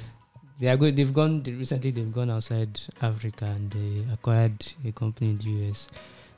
they 0.60 0.68
are 0.68 0.76
good. 0.76 0.96
They've 0.96 1.12
gone 1.14 1.42
they- 1.42 1.52
recently. 1.52 1.90
They've 1.90 2.12
gone 2.12 2.30
outside 2.30 2.78
Africa 3.00 3.46
and 3.46 3.70
they 3.72 4.04
acquired 4.12 4.60
a 4.84 4.92
company 4.92 5.30
in 5.30 5.38
the 5.38 5.50
US. 5.68 5.88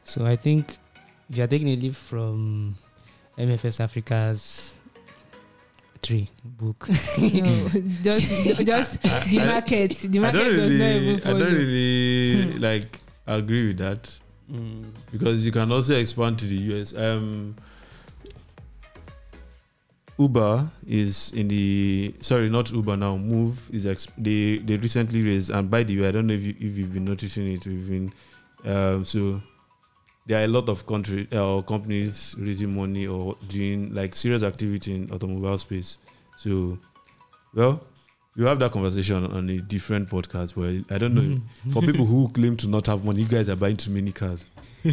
So 0.05 0.25
I 0.25 0.37
think 0.37 0.79
if 1.29 1.37
you 1.37 1.43
are 1.45 1.49
taking 1.49 1.69
a 1.69 1.77
leaf 1.77 1.97
from 1.97 2.77
MFS 3.37 3.81
Africa's 3.81 4.75
tree 6.07 6.29
book, 6.45 6.89
no, 7.19 7.69
just 8.03 8.65
just 8.67 9.03
the 9.03 9.39
market. 9.47 9.91
The 9.97 10.19
market 10.19 10.39
don't 10.39 10.57
does 10.57 10.75
not 10.75 10.85
really, 10.85 11.09
even 11.09 11.21
I 11.27 11.39
don't 11.39 11.55
really 11.55 12.43
Hmm. 12.53 12.61
like 12.63 13.01
agree 13.27 13.69
with 13.69 13.79
that 13.79 14.19
because 15.11 15.45
you 15.45 15.51
can 15.53 15.73
also 15.73 15.95
expand 15.99 16.39
to 16.39 16.47
the 16.47 16.55
US. 16.73 16.95
Um, 16.95 17.57
Uber 20.19 20.71
is 20.87 21.33
in 21.35 21.49
the 21.49 22.15
sorry, 22.21 22.49
not 22.49 22.71
Uber 22.73 22.97
now. 22.97 23.17
Moove 23.19 23.69
is 23.75 23.85
ex- 23.87 24.09
they 24.17 24.59
they 24.65 24.77
recently 24.77 25.21
raised 25.23 25.51
and 25.51 25.69
by 25.71 25.83
the 25.83 26.01
way, 26.01 26.09
I 26.09 26.11
don't 26.11 26.27
know 26.27 26.35
if 26.35 26.43
you, 26.43 26.55
if 26.59 26.79
you've 26.79 26.93
been 26.95 27.05
noticing 27.05 27.49
it. 27.49 27.67
We've 27.67 27.89
been 27.89 28.13
um, 28.65 29.05
so 29.05 29.43
there 30.27 30.41
are 30.41 30.45
a 30.45 30.49
lot 30.49 30.69
of 30.69 30.87
country 30.87 31.29
uh, 31.33 31.63
companies 31.63 32.35
raising 32.39 32.75
money 32.75 33.07
or 33.07 33.37
doing 33.49 33.95
like 33.95 34.15
serious 34.15 34.43
activity 34.43 34.95
in 34.95 35.11
automobile 35.13 35.59
space. 35.59 35.99
So, 36.37 36.79
well, 37.55 37.81
you 38.35 38.45
have 38.45 38.59
that 38.59 38.73
conversation 38.73 39.25
on 39.25 39.49
a 39.49 39.59
different 39.59 40.09
podcast. 40.11 40.55
But 40.55 40.95
I 40.95 40.99
don't 40.99 41.15
know 41.15 41.41
for 41.73 41.81
people 41.81 42.05
who 42.05 42.29
claim 42.29 42.57
to 42.59 42.69
not 42.69 42.87
have 42.87 43.05
money, 43.05 43.23
you 43.23 43.29
guys 43.29 43.49
are 43.49 43.57
buying 43.57 43.77
too 43.77 43.91
many 43.91 44.13
cars. 44.13 44.45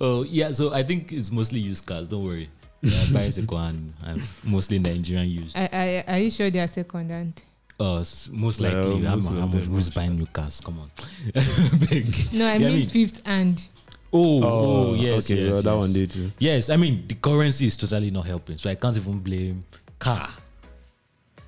Oh 0.00 0.22
yeah, 0.24 0.52
so 0.52 0.72
I 0.72 0.82
think 0.82 1.12
it's 1.12 1.30
mostly 1.30 1.58
used 1.58 1.86
cars. 1.86 2.08
Don't 2.08 2.24
worry. 2.24 2.48
Yeah, 2.82 3.04
bicycle 3.12 3.58
and, 3.58 3.92
and 4.04 4.22
mostly 4.44 4.78
Nigerian 4.78 5.28
used. 5.28 5.56
I, 5.56 5.68
I, 5.72 6.04
are 6.06 6.18
you 6.18 6.30
sure 6.30 6.50
they 6.50 6.60
are 6.60 6.68
second 6.68 7.10
hand? 7.10 7.42
Uh, 7.78 8.02
most 8.30 8.60
likely. 8.60 9.02
how, 9.04 9.16
most 9.16 9.30
mu- 9.30 9.36
of 9.36 9.40
how 9.42 9.46
much? 9.48 9.62
them 9.64 9.72
Who's 9.72 9.88
are. 9.88 9.92
buying 9.92 10.16
new 10.16 10.26
cars? 10.26 10.60
Come 10.60 10.78
on. 10.80 10.90
Big. 11.90 12.32
No, 12.32 12.48
I 12.48 12.58
mean 12.58 12.68
mean- 12.78 12.86
fifth 12.86 13.26
hand. 13.26 13.68
Oh, 14.12 14.42
oh, 14.44 14.94
yes, 14.94 15.30
okay, 15.30 15.42
yes, 15.42 15.52
well, 15.52 15.62
that 15.62 15.72
yes. 15.74 15.80
one 15.82 15.92
day 15.92 16.06
too. 16.06 16.32
Yes, 16.38 16.70
I 16.70 16.76
mean 16.76 17.06
the 17.06 17.14
currency 17.16 17.66
is 17.66 17.76
totally 17.76 18.10
not 18.10 18.24
helping, 18.24 18.56
so 18.56 18.70
I 18.70 18.74
can't 18.76 18.96
even 18.96 19.18
blame 19.18 19.64
car. 19.98 20.30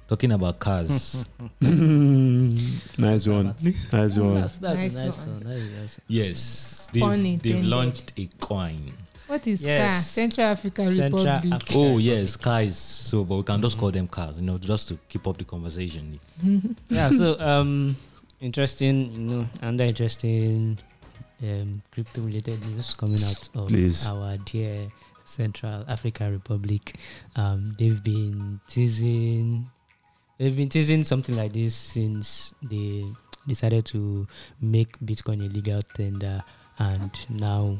Talking 0.09 0.33
about 0.33 0.59
cars, 0.59 1.25
nice 1.61 3.27
one, 3.29 3.55
nice 3.93 4.17
one. 4.17 4.35
that's, 4.41 4.59
that's 4.59 4.79
Nice 4.79 4.95
a 4.97 5.05
nice 5.05 5.19
one. 5.19 5.29
one. 5.35 5.41
That 5.45 5.53
is 5.57 5.71
nice. 5.81 6.01
yes, 6.09 6.88
they've, 6.93 7.43
they've 7.43 7.62
launched 7.64 8.12
a 8.19 8.27
coin. 8.41 8.93
What 9.29 9.47
is 9.47 9.61
Yes. 9.61 9.93
car? 9.93 10.01
Central 10.03 10.47
African 10.47 10.85
Central 10.97 11.25
Republic. 11.25 11.53
Africa 11.53 11.73
Oh 11.79 11.99
yes, 11.99 12.37
car 12.37 12.62
is 12.62 12.77
So, 12.79 13.25
but 13.25 13.37
we 13.37 13.43
can 13.43 13.61
just 13.61 13.77
call 13.79 13.91
them 13.91 14.09
cars, 14.09 14.37
you 14.37 14.43
know, 14.43 14.57
just 14.59 14.88
to 14.88 14.99
keep 15.09 15.27
up 15.29 15.37
the 15.37 15.45
conversation. 15.45 16.19
yeah 16.88 17.11
so 17.11 17.38
um 17.41 17.95
interesting 18.41 19.12
you 19.12 19.19
know 19.19 19.47
under 19.61 19.85
interesting 19.85 20.79
um 21.43 21.83
crypto 21.93 22.23
related 22.23 22.64
news 22.67 22.95
coming 22.95 23.23
out 23.25 23.49
of 23.55 23.69
Please. 23.69 24.07
our 24.07 24.37
dear 24.38 24.88
central 25.25 25.85
africa 25.88 26.31
republic 26.31 26.95
um 27.37 27.75
they've 27.79 28.03
been 28.05 28.61
teasing 28.69 29.67
they've 30.38 30.57
been 30.57 30.69
teasing 30.69 31.03
something 31.03 31.37
like 31.37 31.53
this 31.53 31.75
since 31.75 32.55
they 32.62 33.05
decided 33.47 33.85
to 33.85 34.27
make 34.62 34.97
bitcoin 35.01 35.45
a 35.45 35.49
legal 35.53 35.83
tender 35.95 36.43
and 36.79 37.11
now 37.29 37.77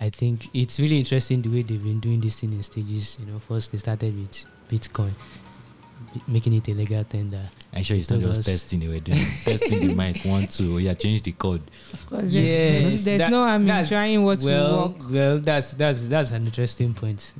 i 0.00 0.08
think 0.10 0.48
it's 0.54 0.80
really 0.80 0.98
interesting 0.98 1.42
the 1.42 1.48
way 1.48 1.62
they've 1.62 1.82
been 1.82 2.00
doing 2.00 2.20
this 2.20 2.40
thing 2.40 2.52
in 2.52 2.62
stages 2.62 3.16
you 3.20 3.26
know 3.26 3.38
first 3.38 3.72
they 3.72 3.78
started 3.78 4.14
with 4.18 4.44
bitcoin 4.70 5.12
b- 6.14 6.22
making 6.26 6.52
it 6.54 6.66
a 6.68 6.72
legal 6.74 7.04
tender 7.04 7.42
I'm 7.72 7.84
sure 7.84 7.96
it's 7.96 8.10
not 8.10 8.18
just 8.18 8.44
testing. 8.44 8.80
They 8.80 8.88
were 8.88 8.98
doing 8.98 9.24
testing 9.44 9.86
the 9.86 9.94
mic. 9.94 10.24
One, 10.24 10.48
two. 10.48 10.74
Oh, 10.74 10.78
yeah, 10.78 10.94
change 10.94 11.22
the 11.22 11.30
code. 11.30 11.62
Of 11.92 12.04
course, 12.04 12.22
there's, 12.22 12.34
Yes, 12.34 12.82
there's, 12.82 13.04
there's 13.04 13.18
that- 13.20 13.30
no 13.30 13.44
harm 13.44 13.62
in 13.62 13.68
that's- 13.68 13.88
trying 13.88 14.24
what 14.24 14.40
well, 14.42 14.72
will 14.76 14.88
work. 14.88 15.10
well, 15.12 15.38
that's 15.38 15.74
that's 15.74 16.08
that's 16.08 16.32
an 16.32 16.46
interesting 16.46 16.94
point. 16.94 17.32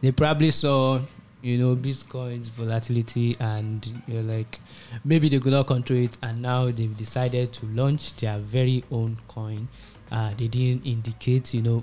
They 0.00 0.12
probably 0.12 0.52
saw, 0.52 1.00
you 1.42 1.58
know, 1.58 1.74
Bitcoin's 1.74 2.46
volatility, 2.46 3.36
and 3.40 3.84
you're 4.06 4.22
like, 4.22 4.60
maybe 5.04 5.28
they 5.28 5.40
could 5.40 5.50
not 5.52 5.66
control 5.66 5.98
it, 5.98 6.16
and 6.22 6.40
now 6.40 6.70
they've 6.70 6.96
decided 6.96 7.52
to 7.54 7.66
launch 7.66 8.14
their 8.18 8.38
very 8.38 8.84
own 8.92 9.18
coin. 9.26 9.66
Uh, 10.12 10.30
they 10.38 10.46
didn't 10.46 10.86
indicate, 10.86 11.52
you 11.54 11.62
know, 11.62 11.82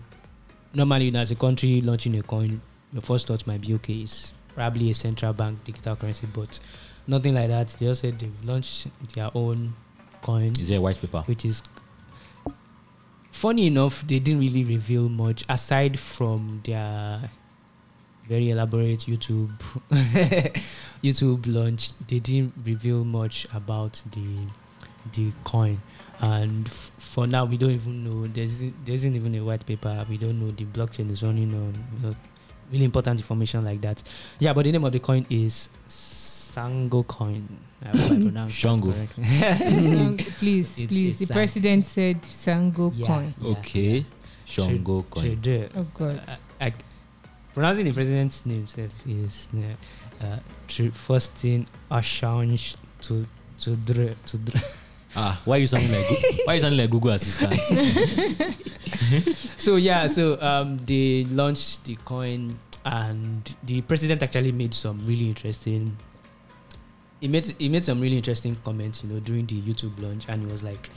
normally 0.73 1.05
you 1.05 1.11
know, 1.11 1.19
as 1.19 1.31
a 1.31 1.35
country 1.35 1.81
launching 1.81 2.17
a 2.17 2.21
coin, 2.23 2.61
your 2.93 3.01
first 3.01 3.27
thought 3.27 3.45
might 3.47 3.61
be 3.61 3.73
okay, 3.75 3.93
it's 4.01 4.33
probably 4.55 4.89
a 4.89 4.93
central 4.93 5.33
bank 5.33 5.63
digital 5.63 5.95
currency, 5.95 6.27
but 6.33 6.59
nothing 7.07 7.35
like 7.35 7.47
that. 7.49 7.67
They 7.69 7.85
just 7.85 8.01
said 8.01 8.19
they've 8.19 8.43
launched 8.43 8.87
their 9.15 9.29
own 9.35 9.73
coin 10.21 10.53
Is 10.59 10.67
there 10.67 10.77
a 10.79 10.81
white 10.81 10.99
paper? 10.99 11.21
which 11.27 11.45
is 11.45 11.63
funny 13.31 13.67
enough 13.67 14.05
they 14.05 14.19
didn't 14.19 14.41
really 14.41 14.65
reveal 14.65 15.07
much 15.07 15.45
aside 15.47 15.97
from 15.97 16.61
their 16.65 17.21
very 18.27 18.51
elaborate 18.51 18.99
YouTube 18.99 19.49
YouTube 21.03 21.43
launch, 21.47 21.91
they 22.07 22.19
didn't 22.19 22.53
reveal 22.63 23.03
much 23.03 23.47
about 23.53 24.03
the 24.11 24.45
the 25.13 25.31
coin. 25.43 25.81
And 26.21 26.67
f- 26.67 26.91
for 26.97 27.27
now, 27.27 27.45
we 27.45 27.57
don't 27.57 27.71
even 27.71 28.03
know. 28.03 28.27
There's 28.27 28.59
there 28.59 28.95
isn't 28.95 29.15
even 29.15 29.35
a 29.35 29.39
white 29.43 29.65
paper. 29.65 30.05
We 30.09 30.17
don't 30.17 30.39
know 30.39 30.51
the 30.51 30.65
blockchain 30.65 31.09
is 31.11 31.23
running 31.23 31.53
on. 31.53 31.73
You 32.01 32.09
know, 32.09 32.15
really 32.71 32.85
important 32.85 33.19
information 33.19 33.63
like 33.63 33.79
that. 33.81 34.03
Yeah, 34.39 34.53
but 34.53 34.63
the 34.65 34.71
name 34.71 34.83
of 34.83 34.91
the 34.91 34.99
coin 34.99 35.25
is 35.29 35.69
Sango 35.87 37.05
coin. 37.07 37.47
I 37.81 37.89
hope 37.97 38.11
I 38.11 38.19
pronounced 38.19 38.55
that 38.55 38.59
Shango. 38.59 38.91
correctly. 38.91 40.25
Please, 40.39 40.79
It's- 40.79 40.87
please. 40.89 41.09
it's 41.09 41.19
the 41.19 41.25
Sang- 41.27 41.35
president 41.35 41.85
said 41.85 42.21
Sango 42.23 42.91
Yeah. 42.93 43.07
coin. 43.07 43.33
Yeah, 43.41 43.49
Okay. 43.51 43.97
yeah. 43.99 44.03
Shango 44.45 45.01
Should- 45.01 45.09
coin. 45.11 45.23
should 45.23 45.41
do. 45.41 45.69
Oh 45.75 45.87
God. 45.93 46.21
I, 46.59 46.65
I, 46.67 46.73
pronouncing 47.53 47.85
the 47.85 47.93
president's 47.93 48.45
name 48.45 48.67
sef 48.67 48.91
is 49.07 49.47
uh, 49.55 50.25
uh, 50.25 50.39
Tr- 50.67 50.89
Faustin 50.91 51.65
Assange 51.89 52.75
to 53.01 53.25
to 53.59 53.75
dre 53.77 54.15
to 54.25 54.37
dre. 54.37 54.61
Ah, 55.15 55.41
why 55.45 55.57
you 55.57 55.67
sounding 55.67 55.91
like 55.91 56.05
why 56.45 56.53
you 56.53 56.61
sounding 56.61 56.79
like 56.79 56.89
Google 56.89 57.11
Assistant? 57.11 57.55
so 59.57 59.75
yeah, 59.75 60.07
so 60.07 60.39
um, 60.41 60.77
they 60.85 61.23
launched 61.25 61.85
the 61.85 61.95
coin, 62.05 62.57
and 62.85 63.55
the 63.63 63.81
president 63.81 64.21
actually 64.21 64.51
made 64.51 64.73
some 64.73 64.99
really 65.05 65.27
interesting. 65.27 65.97
He 67.19 67.27
made 67.27 67.47
he 67.57 67.69
made 67.69 67.83
some 67.83 67.99
really 67.99 68.17
interesting 68.17 68.55
comments, 68.63 69.03
you 69.03 69.09
know, 69.09 69.19
during 69.19 69.45
the 69.47 69.59
YouTube 69.59 69.99
launch, 70.01 70.25
and 70.29 70.45
he 70.45 70.51
was 70.51 70.63
like, 70.63 70.89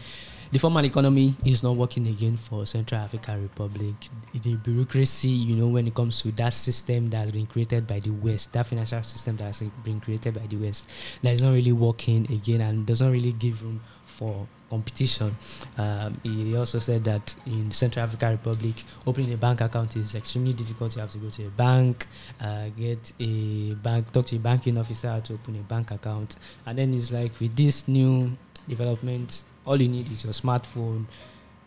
"The 0.53 0.59
formal 0.59 0.85
economy 0.85 1.35
is 1.47 1.63
not 1.63 1.77
working 1.77 2.07
again 2.07 2.37
for 2.37 2.67
Central 2.67 3.01
African 3.01 3.43
Republic. 3.43 3.95
The 4.35 4.57
bureaucracy, 4.57 5.31
you 5.31 5.57
know, 5.57 5.69
when 5.69 5.87
it 5.87 5.95
comes 5.95 6.21
to 6.21 6.31
that 6.33 6.53
system 6.53 7.09
that 7.11 7.17
has 7.17 7.33
been 7.33 7.47
created 7.47 7.87
by 7.87 8.01
the 8.01 8.11
West, 8.11 8.53
that 8.53 8.67
financial 8.67 9.03
system 9.03 9.39
that 9.39 9.45
has 9.45 9.63
been 9.83 10.01
created 10.01 10.35
by 10.35 10.47
the 10.47 10.57
West, 10.57 10.87
that 11.23 11.33
is 11.33 11.41
not 11.41 11.55
really 11.55 11.73
working 11.73 12.31
again, 12.31 12.61
and 12.61 12.87
does 12.87 13.01
not 13.01 13.11
really 13.11 13.33
give 13.33 13.63
room 13.65 13.81
for 14.23 14.47
competition." 14.71 15.35
Um, 15.77 16.21
he 16.23 16.57
also 16.57 16.79
said 16.79 17.03
that 17.05 17.35
in 17.47 17.73
Central 17.73 18.05
African 18.05 18.31
Republic, 18.31 18.75
opening 19.05 19.33
a 19.33 19.37
bank 19.37 19.61
account 19.61 19.97
is 19.97 20.15
extremely 20.15 20.53
difficult. 20.53 20.95
You 20.95 21.01
have 21.01 21.11
to 21.11 21.19
go 21.19 21.29
to 21.29 21.47
a 21.47 21.51
bank, 21.51 22.07
uh, 22.41 22.69
get 22.79 23.13
a 23.19 23.75
bank, 23.75 24.13
talk 24.13 24.27
to 24.27 24.37
a 24.37 24.39
banking 24.39 24.79
officer 24.79 25.21
to 25.25 25.35
open 25.35 25.57
a 25.57 25.63
bank 25.63 25.91
account, 25.91 26.37
and 26.67 26.79
then 26.79 26.95
it's 26.95 27.11
like 27.11 27.33
with 27.41 27.57
this 27.57 27.89
new 27.89 28.37
development, 28.69 29.43
all 29.67 29.81
you 29.81 29.89
need 29.89 30.11
is 30.13 30.25
your 30.25 30.33
smartphone. 30.33 31.07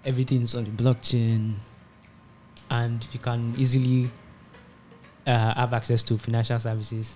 Everything 0.06 0.44
is 0.44 0.56
on 0.56 0.64
the 0.64 0.72
blockchain, 0.84 1.56
and 2.70 3.06
you 3.12 3.20
can 3.20 3.54
easily 3.58 4.10
uh, 5.28 5.54
have 5.56 5.74
access 5.74 6.04
to 6.04 6.18
financial 6.18 6.60
services 6.60 7.16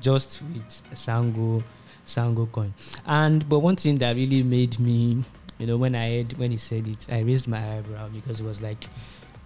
just 0.00 0.42
with 0.52 0.68
Sango 0.94 1.62
Sango 2.06 2.50
coin. 2.50 2.72
And 3.06 3.48
but 3.48 3.58
one 3.60 3.76
thing 3.76 3.96
that 3.96 4.14
really 4.16 4.42
made 4.42 4.78
me, 4.78 5.22
you 5.58 5.66
know, 5.66 5.76
when 5.76 5.94
I 5.94 6.16
heard 6.18 6.32
when 6.38 6.50
he 6.52 6.56
said 6.56 6.86
it, 6.86 7.06
I 7.10 7.20
raised 7.20 7.48
my 7.48 7.76
eyebrow 7.78 8.08
because 8.08 8.40
it 8.40 8.44
was 8.44 8.62
like 8.62 8.86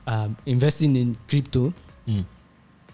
um, 0.06 0.36
investing 0.46 0.96
in 0.96 1.16
crypto. 1.28 1.72
Mm. 2.06 2.24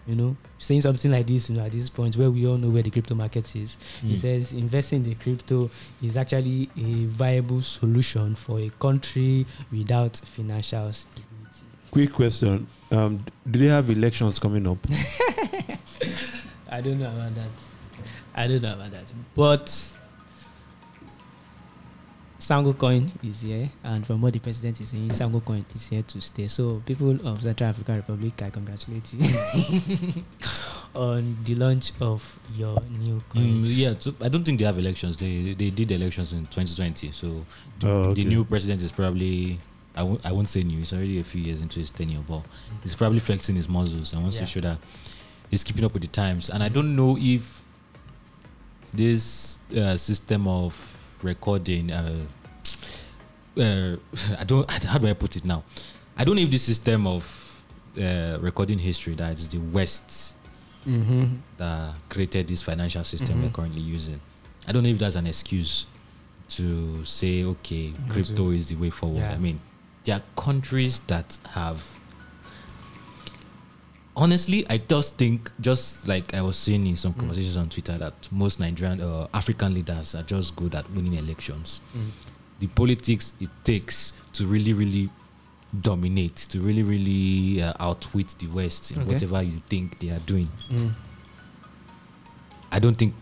You 0.07 0.15
know, 0.15 0.37
saying 0.59 0.83
something 0.83 1.11
like 1.11 1.27
this, 1.27 1.51
you 1.51 1.57
know, 1.57 1.65
at 1.65 1.73
this 1.73 1.91
point 1.91 2.17
where 2.17 2.31
we 2.31 2.47
all 2.47 2.57
know 2.57 2.69
where 2.69 2.83
the 2.85 2.91
crypto 2.91 3.17
market 3.17 3.57
is, 3.57 3.77
he 4.03 4.15
Mm. 4.15 4.19
says 4.19 4.53
investing 4.53 5.05
in 5.05 5.17
crypto 5.17 5.69
is 6.01 6.17
actually 6.17 6.71
a 6.79 7.07
viable 7.07 7.61
solution 7.61 8.37
for 8.37 8.61
a 8.61 8.71
country 8.79 9.45
without 9.73 10.17
financial 10.17 10.93
stability. 10.93 11.27
Quick 11.91 12.13
question: 12.13 12.69
um, 12.93 13.25
Do 13.51 13.59
they 13.59 13.67
have 13.67 13.91
elections 13.91 14.39
coming 14.39 14.65
up? 14.69 14.79
I 16.71 16.81
don't 16.81 16.99
know 17.01 17.09
about 17.11 17.35
that. 17.35 17.49
I 18.37 18.47
don't 18.47 18.63
know 18.63 18.75
about 18.75 18.91
that. 18.91 19.11
But 19.35 19.67
Sango 22.39 22.77
coin 22.77 23.11
is 23.25 23.41
here, 23.41 23.71
and 23.83 24.07
from 24.07 24.21
what 24.21 24.35
the 24.35 24.39
president 24.39 24.79
is 24.81 24.91
saying, 24.91 25.09
Sango 25.09 25.43
coin 25.43 25.65
is 25.75 25.89
here 25.89 26.03
to 26.03 26.21
stay. 26.21 26.47
So, 26.49 26.83
people 26.85 27.17
of 27.27 27.43
Central 27.43 27.71
African 27.71 27.97
Republic, 27.97 28.41
I 28.43 28.51
congratulate 28.51 29.11
you 29.15 29.25
on 30.95 31.39
the 31.45 31.55
launch 31.55 31.93
of 32.01 32.39
your 32.55 32.79
new 32.99 33.21
coin. 33.31 33.43
Mm, 33.43 33.77
yeah, 33.77 33.95
so 33.99 34.13
I 34.21 34.29
don't 34.29 34.45
think 34.45 34.59
they 34.59 34.67
have 34.67 34.79
elections. 34.79 35.17
They 35.17 35.55
they 35.55 35.71
did 35.71 35.91
elections 35.93 36.33
in 36.35 36.45
2020, 36.47 37.11
so 37.13 37.45
the, 37.81 37.89
Oh, 37.89 37.91
okay. 38.11 38.23
the 38.23 38.29
new 38.29 38.45
president 38.45 38.83
is 38.83 38.93
probably 38.93 39.59
I 39.95 40.03
won't 40.03 40.25
I 40.27 40.31
won't 40.33 40.51
say 40.51 40.63
new. 40.63 40.77
He's 40.79 40.93
already 40.93 41.19
a 41.19 41.25
few 41.25 41.41
years 41.41 41.63
into 41.63 41.81
his 41.81 41.89
tenure, 41.91 42.21
but 42.29 42.43
he's 42.83 42.95
probably 42.95 43.21
flexing 43.21 43.57
his 43.57 43.67
muscles 43.69 44.13
and 44.13 44.21
wants 44.23 44.37
Yeah. 44.37 44.41
to 44.45 44.47
show 44.47 44.61
that 44.61 44.79
he's 45.51 45.65
keeping 45.65 45.85
up 45.87 45.95
with 45.95 46.03
the 46.03 46.09
times. 46.09 46.51
And 46.51 46.63
I 46.63 46.69
don't 46.69 46.95
know 46.95 47.17
if 47.19 47.63
this 48.93 49.59
uh, 49.77 49.97
system 49.97 50.47
of 50.49 50.77
recording. 51.23 51.91
Uh, 51.91 52.27
uh, 53.59 53.97
I 54.39 54.45
don't. 54.45 54.71
How 54.85 54.99
do 54.99 55.07
I 55.09 55.13
put 55.15 55.37
it 55.37 55.45
now? 55.45 55.65
I 56.17 56.25
don't 56.25 56.37
know 56.37 56.43
if 56.43 56.51
this 56.51 56.63
system 56.63 57.07
of 57.07 57.63
uh, 58.01 58.39
recording 58.41 58.79
history 58.79 59.15
that 59.15 59.33
is 59.35 59.49
the 59.49 59.59
West 59.59 60.35
Mm-hmm. 60.87 61.25
that 61.57 61.95
created 62.09 62.47
this 62.47 62.63
financial 62.63 63.03
system 63.03 63.43
we're 63.43 63.49
Mhm. 63.49 63.53
currently 63.55 63.81
using. 63.83 64.21
I 64.69 64.73
don't 64.73 64.85
know 64.85 64.89
if 64.91 64.99
that's 65.01 65.17
an 65.17 65.27
excuse 65.27 65.85
to 66.51 67.05
say, 67.05 67.43
okay, 67.43 67.89
Mhm. 67.91 68.09
crypto 68.09 68.51
is 68.53 68.69
the 68.69 68.77
way 68.77 68.91
forward. 68.91 69.19
Yeah. 69.23 69.33
I 69.33 69.37
mean, 69.37 69.59
there 70.05 70.15
are 70.15 70.23
countries 70.41 71.01
that 71.09 71.39
have. 71.55 71.83
Honestly, 74.19 74.65
I 74.71 74.79
just 74.79 75.17
think, 75.17 75.51
just 75.61 76.09
like 76.09 76.33
I 76.33 76.41
was 76.41 76.57
saying 76.57 76.87
in 76.87 76.97
some 76.97 77.13
Mm. 77.13 77.19
conversations 77.19 77.57
on 77.59 77.69
Twitter, 77.69 77.99
that 77.99 78.15
most 78.33 78.59
Nigerian 78.59 79.01
uh, 79.03 79.27
African 79.35 79.75
leaders 79.75 80.15
are 80.15 80.23
just 80.23 80.57
good 80.57 80.75
at 80.75 80.91
winning 80.93 81.15
elections. 81.15 81.81
Mm. 81.95 82.11
The 82.61 82.67
politics 82.69 83.35
it 83.41 83.51
takes 83.65 84.15
to 84.33 84.47
really, 84.47 84.73
really 84.73 85.11
dominate, 85.83 86.37
to 86.49 86.61
really, 86.61 86.83
really 86.83 87.63
uh, 87.63 87.75
outwit 87.79 88.35
the 88.39 88.47
West 88.47 88.93
in 88.93 89.03
Okay. 89.03 89.13
whatever 89.13 89.43
you 89.43 89.61
think 89.69 89.99
they 89.99 90.09
are 90.09 90.21
doing. 90.21 90.49
Mm. 90.71 90.93
I 92.73 92.79
don't 92.79 92.97
think 92.97 93.15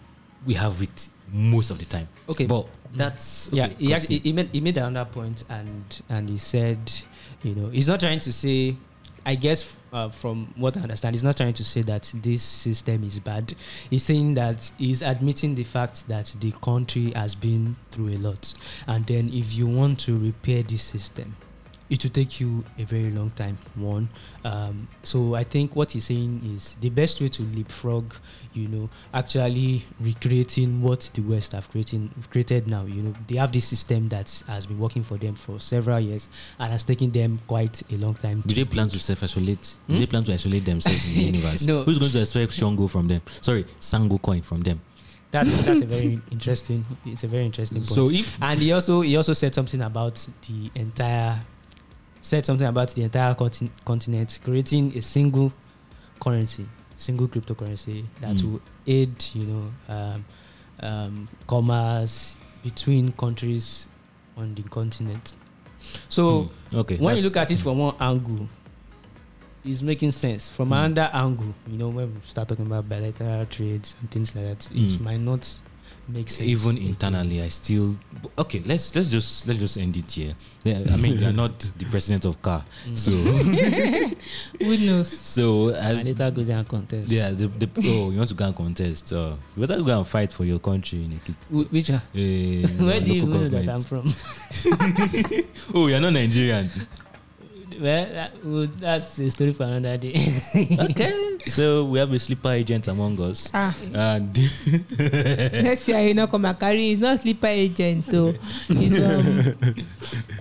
we 0.46 0.54
have 0.54 0.80
it 0.80 1.08
most 1.32 1.70
of 1.70 1.78
the 1.78 1.84
time. 1.86 2.06
Okay, 2.28 2.46
But 2.46 2.68
that's 2.94 3.48
yeah, 3.52 3.66
okay, 3.66 3.74
he, 3.78 3.94
actually, 3.94 4.18
he 4.20 4.32
made 4.32 4.48
he 4.52 4.60
made 4.60 4.76
another 4.78 5.10
point, 5.10 5.42
and 5.48 6.02
and 6.08 6.28
he 6.28 6.36
said, 6.36 6.78
you 7.42 7.54
know, 7.56 7.68
he's 7.70 7.88
not 7.88 7.98
trying 7.98 8.20
to 8.20 8.32
say. 8.32 8.76
I 9.26 9.36
guess 9.36 9.76
uh, 9.92 10.10
from 10.10 10.52
what 10.56 10.76
I 10.76 10.80
understand, 10.80 11.14
he's 11.14 11.22
not 11.22 11.36
trying 11.36 11.54
to 11.54 11.64
say 11.64 11.82
that 11.82 12.12
this 12.14 12.42
system 12.42 13.04
is 13.04 13.18
bad. 13.18 13.54
He's 13.88 14.02
saying 14.02 14.34
that 14.34 14.70
he's 14.76 15.02
admitting 15.02 15.54
the 15.54 15.64
fact 15.64 16.08
that 16.08 16.34
the 16.40 16.52
country 16.62 17.12
has 17.12 17.34
been 17.34 17.76
through 17.90 18.08
a 18.08 18.18
lot, 18.18 18.54
and 18.86 19.06
then 19.06 19.30
if 19.32 19.54
you 19.54 19.66
want 19.66 20.00
to 20.00 20.18
repair 20.18 20.62
this 20.62 20.82
system, 20.82 21.36
it 21.90 22.02
will 22.02 22.10
take 22.10 22.40
you 22.40 22.64
a 22.78 22.84
very 22.84 23.10
long 23.10 23.30
time. 23.30 23.58
One, 23.74 24.08
um, 24.44 24.88
so 25.02 25.34
I 25.34 25.44
think 25.44 25.76
what 25.76 25.92
he's 25.92 26.04
saying 26.04 26.42
is 26.54 26.76
the 26.80 26.88
best 26.90 27.20
way 27.20 27.28
to 27.28 27.42
leapfrog, 27.42 28.14
you 28.54 28.68
know, 28.68 28.88
actually 29.12 29.84
recreating 30.00 30.82
what 30.82 31.10
the 31.14 31.20
West 31.22 31.52
have 31.52 31.70
creating, 31.70 32.10
created 32.30 32.68
now. 32.68 32.84
You 32.84 33.02
know, 33.02 33.14
they 33.28 33.36
have 33.36 33.52
this 33.52 33.66
system 33.66 34.08
that 34.08 34.42
has 34.46 34.66
been 34.66 34.78
working 34.78 35.02
for 35.02 35.18
them 35.18 35.34
for 35.34 35.60
several 35.60 36.00
years 36.00 36.28
and 36.58 36.70
has 36.70 36.84
taken 36.84 37.10
them 37.10 37.40
quite 37.46 37.82
a 37.92 37.96
long 37.96 38.14
time. 38.14 38.42
Do 38.46 38.54
they 38.54 38.64
plan 38.64 38.88
to 38.88 38.98
self-isolate? 38.98 39.76
Hmm? 39.86 39.94
Do 39.94 39.98
they 40.00 40.06
plan 40.06 40.24
to 40.24 40.32
isolate 40.32 40.64
themselves 40.64 41.04
in 41.06 41.14
the 41.14 41.20
universe? 41.32 41.66
No. 41.66 41.82
Who's 41.84 41.98
going 41.98 42.10
to 42.12 42.20
expect 42.20 42.52
Shango 42.52 42.86
from 42.86 43.08
them? 43.08 43.20
Sorry, 43.40 43.64
Sango 43.80 44.20
coin 44.20 44.42
from 44.42 44.62
them. 44.62 44.80
That's 45.30 45.62
that's 45.62 45.80
a 45.80 45.86
very 45.86 46.20
interesting. 46.30 46.84
It's 47.04 47.24
a 47.24 47.26
very 47.26 47.44
interesting 47.44 47.78
point. 47.78 47.88
So 47.88 48.08
if 48.08 48.40
and 48.40 48.60
he 48.60 48.70
also 48.70 49.00
he 49.00 49.16
also 49.16 49.32
said 49.32 49.52
something 49.52 49.82
about 49.82 50.24
the 50.46 50.70
entire 50.76 51.40
said 52.24 52.46
something 52.46 52.66
about 52.66 52.88
the 52.94 53.02
entire 53.02 53.34
contin- 53.34 53.68
continent 53.84 54.38
creating 54.42 54.96
a 54.96 55.02
single 55.02 55.52
currency 56.18 56.66
single 56.96 57.28
cryptocurrency 57.28 58.04
that 58.20 58.36
Mm. 58.36 58.52
will 58.52 58.60
aid 58.86 59.12
you 59.34 59.44
know 59.44 59.70
um, 59.94 60.24
um, 60.80 61.28
commerce 61.46 62.36
between 62.62 63.12
countries 63.12 63.86
on 64.38 64.54
the 64.54 64.62
continent 64.62 65.34
so 66.08 66.48
Hmm, 66.70 66.78
okay, 66.78 66.96
when 66.96 67.16
you 67.18 67.22
look 67.22 67.36
at 67.36 67.50
it 67.50 67.58
from 67.58 67.78
one 67.78 67.94
angle 68.00 68.48
it's 69.64 69.82
making 69.82 70.10
sense 70.12 70.48
from 70.48 70.70
Mm. 70.70 70.86
another 70.86 71.10
angle 71.12 71.54
you 71.66 71.76
know 71.76 71.88
when 71.90 72.14
we 72.14 72.20
start 72.24 72.48
talking 72.48 72.64
about 72.66 72.88
bilateral 72.88 73.44
trades 73.46 73.96
and 74.00 74.10
things 74.10 74.34
like 74.34 74.44
that 74.46 74.70
it 74.72 74.92
Mm. 74.92 75.00
might 75.00 75.20
not 75.20 75.46
make 76.08 76.28
sense 76.30 76.48
even 76.48 76.76
internally, 76.78 77.42
I 77.42 77.48
still 77.48 77.96
okay. 78.38 78.62
Let's 78.64 78.94
let's 78.94 79.08
just 79.08 79.46
let's 79.46 79.58
just 79.60 79.76
end 79.78 79.96
it 79.96 80.10
here. 80.10 80.34
I 80.66 80.96
mean, 80.96 81.18
you 81.18 81.28
are 81.28 81.32
not 81.32 81.58
the 81.78 81.84
president 81.86 82.24
of 82.24 82.40
car, 82.42 82.64
Mm. 82.88 82.96
so 82.98 83.12
Who 84.64 84.76
knows? 84.78 85.08
so 85.16 85.68
as, 85.70 86.04
later 86.04 86.30
go 86.30 86.42
there 86.42 86.58
and 86.58 86.68
contest 86.68 87.08
yeah, 87.10 87.30
the, 87.30 87.46
the 87.48 87.68
oh, 87.84 88.10
you 88.10 88.18
want 88.18 88.28
to 88.28 88.34
go 88.34 88.44
and 88.46 88.56
contest? 88.56 89.12
Uh, 89.12 89.36
you 89.56 89.66
better 89.66 89.82
go 89.82 89.96
and 89.98 90.06
fight 90.06 90.32
for 90.32 90.44
your 90.44 90.58
country, 90.58 90.98
Nikit. 91.06 91.34
Wh- 91.50 91.72
Which 91.72 91.90
one? 91.90 91.98
Uh, 91.98 92.68
Where 92.84 93.00
do 93.00 93.12
you 93.14 93.26
know 93.26 93.48
that 93.48 93.68
I'm 93.68 93.80
from? 93.82 94.08
Oh, 95.74 95.86
you're 95.88 96.00
not 96.00 96.12
Nigerian. 96.12 96.70
Well, 97.80 98.06
that, 98.12 98.44
well, 98.44 98.66
that's 98.78 99.18
a 99.18 99.30
story 99.30 99.52
for 99.52 99.64
another 99.64 99.96
day. 99.98 100.14
okay. 100.90 101.30
So 101.44 101.84
we 101.84 101.98
have 101.98 102.10
a 102.10 102.18
sleeper 102.18 102.48
agent 102.56 102.88
among 102.88 103.20
us. 103.20 103.50
Ah, 103.52 103.76
And 103.92 104.32
next 105.60 105.86
year 105.88 106.00
you 106.00 106.14
know 106.14 106.26
come 106.26 106.46
and 106.46 106.58
carry. 106.58 106.78
He's 106.88 107.00
not 107.00 107.20
sleeper 107.20 107.48
agent, 107.52 108.06
so 108.08 108.32
he's 108.68 108.96
um 108.96 109.52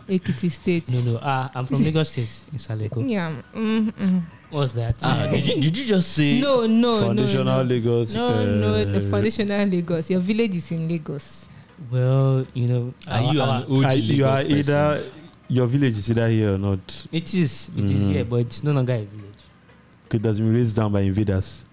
Ekiti 0.08 0.48
State. 0.50 0.88
no, 0.96 1.02
no. 1.02 1.19
Ah, 1.22 1.52
I'm 1.56 1.65
from 1.67 1.84
Lagos 1.84 2.08
State 2.10 2.32
in 2.54 2.58
Saleko. 2.58 3.04
Yeah. 3.04 3.36
Mm, 3.54 3.91
mm. 3.91 4.22
What's 4.50 4.72
that? 4.80 4.96
ah, 5.04 5.28
did, 5.32 5.43
you, 5.43 5.56
did 5.62 5.78
you 5.78 5.86
just 5.91 6.13
say 6.13 6.39
No, 6.39 6.65
no, 6.67 6.72
no, 6.72 7.08
Foundational 7.12 7.63
no. 7.63 7.69
Lagos. 7.69 8.15
No, 8.15 8.46
no, 8.46 8.86
the 8.86 9.00
uh, 9.06 9.10
foundational 9.12 9.65
Lagos. 9.67 10.10
Your 10.10 10.22
village 10.22 10.56
is 10.56 10.72
in 10.72 10.88
Lagos. 10.88 11.50
well, 11.91 12.48
you 12.54 12.67
know, 12.67 12.93
Are 13.12 13.19
our- 13.19 13.34
you 13.34 13.41
our- 13.41 13.60
an 13.60 13.63
OG 13.67 13.86
I- 13.86 13.93
you 13.93 14.24
are 14.26 14.38
Lagos 14.39 14.56
person? 14.56 14.72
either 14.72 15.04
your 15.53 15.67
village 15.67 15.97
is 15.97 16.09
either 16.09 16.27
here 16.29 16.55
or 16.55 16.57
not. 16.57 17.05
It 17.11 17.33
is. 17.33 17.69
It 17.77 17.85
is 17.85 18.01
Mhm. 18.01 18.11
here, 18.11 18.25
but 18.25 18.37
it's 18.37 18.63
no 18.63 18.71
longer 18.71 18.93
a 18.93 19.05
village. 19.05 19.29
It 20.11 20.25
has 20.25 20.39
been 20.39 20.53
razed 20.53 20.75
down 20.75 20.91
by 20.91 21.01
invaders. 21.01 21.63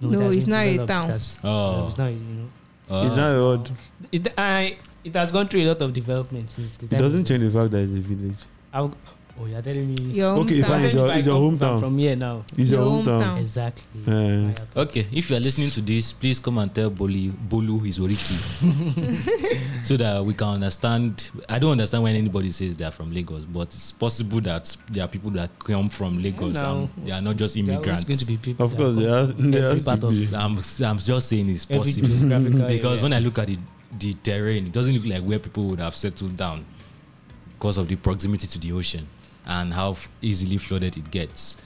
No, 0.00 0.30
it 0.30 0.34
has 0.34 0.46
not 0.46 0.66
a 0.66 0.76
town. 0.86 1.08
That's- 1.08 1.40
Oh. 1.42 1.86
It's 1.86 1.98
not, 1.98 2.08
you 2.08 2.18
know. 2.18 2.48
Oh. 2.90 3.06
it's 3.06 3.16
not 3.16 3.36
a 3.36 3.40
word. 3.40 3.70
It, 4.12 4.38
I, 4.38 4.76
it 5.04 5.14
has 5.14 5.32
gone 5.32 5.48
through 5.48 5.62
a 5.62 5.66
lot 5.68 5.80
of 5.82 5.92
development 5.92 6.50
since 6.50 6.76
the 6.76 6.86
It 6.86 6.98
doesn't 6.98 7.24
change 7.26 7.42
the 7.44 7.50
fact 7.58 7.70
that 7.72 7.78
it's 7.82 7.92
a 7.92 8.00
village. 8.00 8.38
I'll, 8.72 8.94
oh, 9.40 9.46
you're 9.46 9.62
telling 9.62 9.94
me. 9.94 10.02
Your 10.14 10.38
Okay, 10.38 10.60
hometown. 10.60 10.66
fine, 10.68 10.84
it's 10.84 10.94
your- 10.94 11.06
If 11.06 11.12
I 11.12 11.18
it's 11.18 11.26
your 11.26 11.40
hometown. 11.52 11.80
From 11.80 11.98
here 11.98 12.16
now. 12.16 12.44
It's 12.56 12.70
your, 12.70 12.80
Your 12.80 12.90
hometown. 12.90 13.22
hometown. 13.22 13.40
Exactly. 13.40 13.84
Eh. 14.06 14.54
Okay, 14.76 15.06
if 15.12 15.30
you 15.30 15.36
are 15.36 15.40
listening 15.40 15.70
to 15.70 15.80
this, 15.80 16.12
please 16.12 16.38
come 16.38 16.58
and 16.58 16.74
tell 16.74 16.90
Bolu, 16.90 17.32
Bolu 17.48 17.86
is 17.86 17.98
Oriki. 17.98 19.84
so 19.84 19.96
that 19.96 20.24
we 20.24 20.34
can 20.34 20.48
understand. 20.48 21.30
I 21.48 21.58
don't 21.58 21.72
understand 21.72 22.02
when 22.02 22.16
anybody 22.16 22.50
says 22.50 22.76
they 22.76 22.84
are 22.84 22.90
from 22.90 23.12
Lagos, 23.12 23.44
but 23.44 23.68
it's 23.68 23.92
possible 23.92 24.40
that 24.42 24.76
there 24.90 25.04
are 25.04 25.08
people 25.08 25.30
that 25.32 25.50
come 25.58 25.88
from 25.88 26.22
Lagos 26.22 26.54
No. 26.54 26.88
and 26.96 27.06
they 27.06 27.12
are 27.12 27.20
not 27.20 27.36
just 27.36 27.54
There 27.54 27.64
are 27.64 27.68
immigrants. 27.68 28.04
going 28.04 28.18
to 28.18 28.26
be 28.26 28.36
people. 28.36 28.66
Of 28.66 28.76
course, 28.76 28.94
come 28.94 28.96
there 29.04 29.14
are, 29.14 29.26
from 29.26 29.50
there 29.50 29.68
every 29.70 29.82
part 29.82 30.02
of. 30.02 30.10
I'm, 30.34 30.58
I'm 30.84 30.98
just 30.98 31.28
saying 31.28 31.48
it's 31.50 31.64
possible. 31.64 32.08
because 32.68 32.84
area. 32.98 33.02
when 33.02 33.12
I 33.12 33.18
look 33.18 33.38
at 33.38 33.48
the, 33.48 33.56
the 33.98 34.14
terrain, 34.14 34.66
it 34.66 34.72
doesn't 34.72 34.94
look 34.94 35.06
like 35.06 35.22
where 35.22 35.38
people 35.38 35.64
would 35.66 35.80
have 35.80 35.94
settled 35.96 36.36
down 36.36 36.64
because 37.58 37.76
of 37.78 37.88
the 37.88 37.96
proximity 37.96 38.46
to 38.46 38.58
the 38.58 38.72
ocean 38.72 39.06
and 39.46 39.72
how 39.74 39.90
f- 39.92 40.08
easily 40.22 40.58
flooded 40.58 40.96
it 40.96 41.10
gets. 41.10 41.56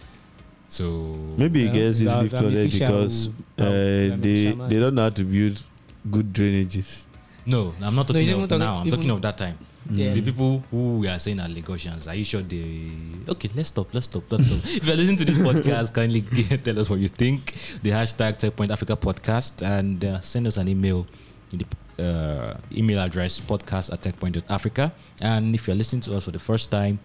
So 0.69 1.17
Maybe 1.38 1.67
it 1.67 1.73
gets 1.73 2.01
easily 2.01 2.11
have- 2.11 2.23
we 2.23 2.29
have 2.29 2.33
a 2.35 2.38
flooded 2.51 2.73
fisher 2.73 2.85
because 2.87 3.29
uh, 3.59 3.64
we 3.64 4.17
they 4.21 4.53
they 4.69 4.79
don't 4.81 4.95
know 4.95 5.03
how 5.03 5.11
to 5.11 5.25
build 5.25 5.62
good 6.11 6.33
drainages. 6.33 7.07
no, 7.47 7.73
I'm 7.83 7.95
not 7.95 8.07
talking 8.07 8.23
he's 8.23 8.31
of 8.33 8.41
talking- 8.49 8.59
now. 8.59 8.77
I'm 8.85 8.91
talking 8.91 9.11
of 9.11 9.23
that 9.23 9.38
time. 9.38 9.57
Yeah. 9.91 10.12
The 10.12 10.21
people 10.21 10.62
who 10.71 10.99
we 10.99 11.09
are 11.09 11.19
saying 11.19 11.41
are 11.41 11.49
Lagosians, 11.49 12.07
are 12.07 12.14
you 12.14 12.25
sure 12.25 12.43
they? 12.43 12.93
Okay, 13.27 13.49
let's 13.57 13.71
stop. 13.71 13.88
Let's 13.95 14.05
stop. 14.05 14.25
Let's 14.31 14.45
stop. 14.45 14.61
if 14.77 14.85
you're 14.87 14.97
listening 14.97 15.17
to 15.17 15.25
this 15.25 15.38
podcast, 15.38 15.95
kindly 15.95 16.21
tell 16.64 16.79
us 16.79 16.91
what 16.91 16.99
you 17.01 17.09
think. 17.09 17.55
The 17.83 17.91
hashtag 17.97 18.37
Techpoint 18.37 18.69
Africa 18.71 18.97
Podcast 18.97 19.64
and 19.64 20.05
uh, 20.05 20.21
send 20.21 20.47
us 20.47 20.59
an 20.59 20.69
email 20.69 21.07
in 21.53 21.64
the 21.64 21.67
uh, 22.05 22.59
email 22.71 23.01
address 23.01 23.41
podcast 23.41 23.91
at 23.91 24.03
techpoint.africa. 24.03 24.93
And 25.23 25.55
if 25.55 25.67
you're 25.67 25.77
listening 25.77 26.03
to 26.03 26.17
us 26.17 26.25
for 26.27 26.33
the 26.33 26.38
first 26.38 26.71
time, 26.71 26.99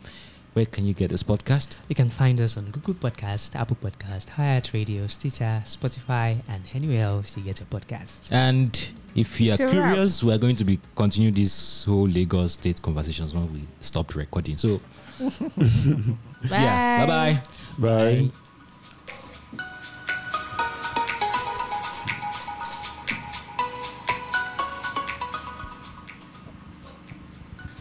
where 0.53 0.65
can 0.65 0.85
you 0.85 0.93
get 0.93 1.09
this 1.09 1.23
podcast? 1.23 1.75
You 1.89 1.95
can 1.95 2.09
find 2.09 2.39
us 2.39 2.57
on 2.57 2.65
Google 2.71 2.93
Podcast, 2.93 3.55
Apple 3.55 3.77
Podcast, 3.81 4.29
iHeartRadio, 4.31 5.09
Stitcher, 5.09 5.61
Spotify, 5.65 6.37
and 6.47 6.63
anywhere 6.73 7.03
else 7.05 7.35
you 7.37 7.43
get 7.43 7.59
your 7.59 7.67
podcast. 7.67 8.31
And 8.31 8.89
if 9.15 9.39
you 9.41 9.51
are 9.51 9.53
It's 9.53 9.61
a 9.61 9.65
wrap. 9.65 9.71
curious, 9.93 10.23
we 10.23 10.31
are 10.33 10.37
going 10.37 10.55
to 10.57 10.63
be 10.63 10.79
continue 10.95 11.31
this 11.31 11.83
whole 11.85 12.07
Lagos 12.07 12.53
state 12.53 12.81
conversations 12.81 13.33
when 13.33 13.51
we 13.51 13.61
stopped 13.81 14.15
recording. 14.15 14.57
So, 14.57 14.79
yeah, 16.49 17.05
bye 17.05 17.07
bye. 17.07 17.41
Bye. 17.79 18.21
Bye. 18.27 18.31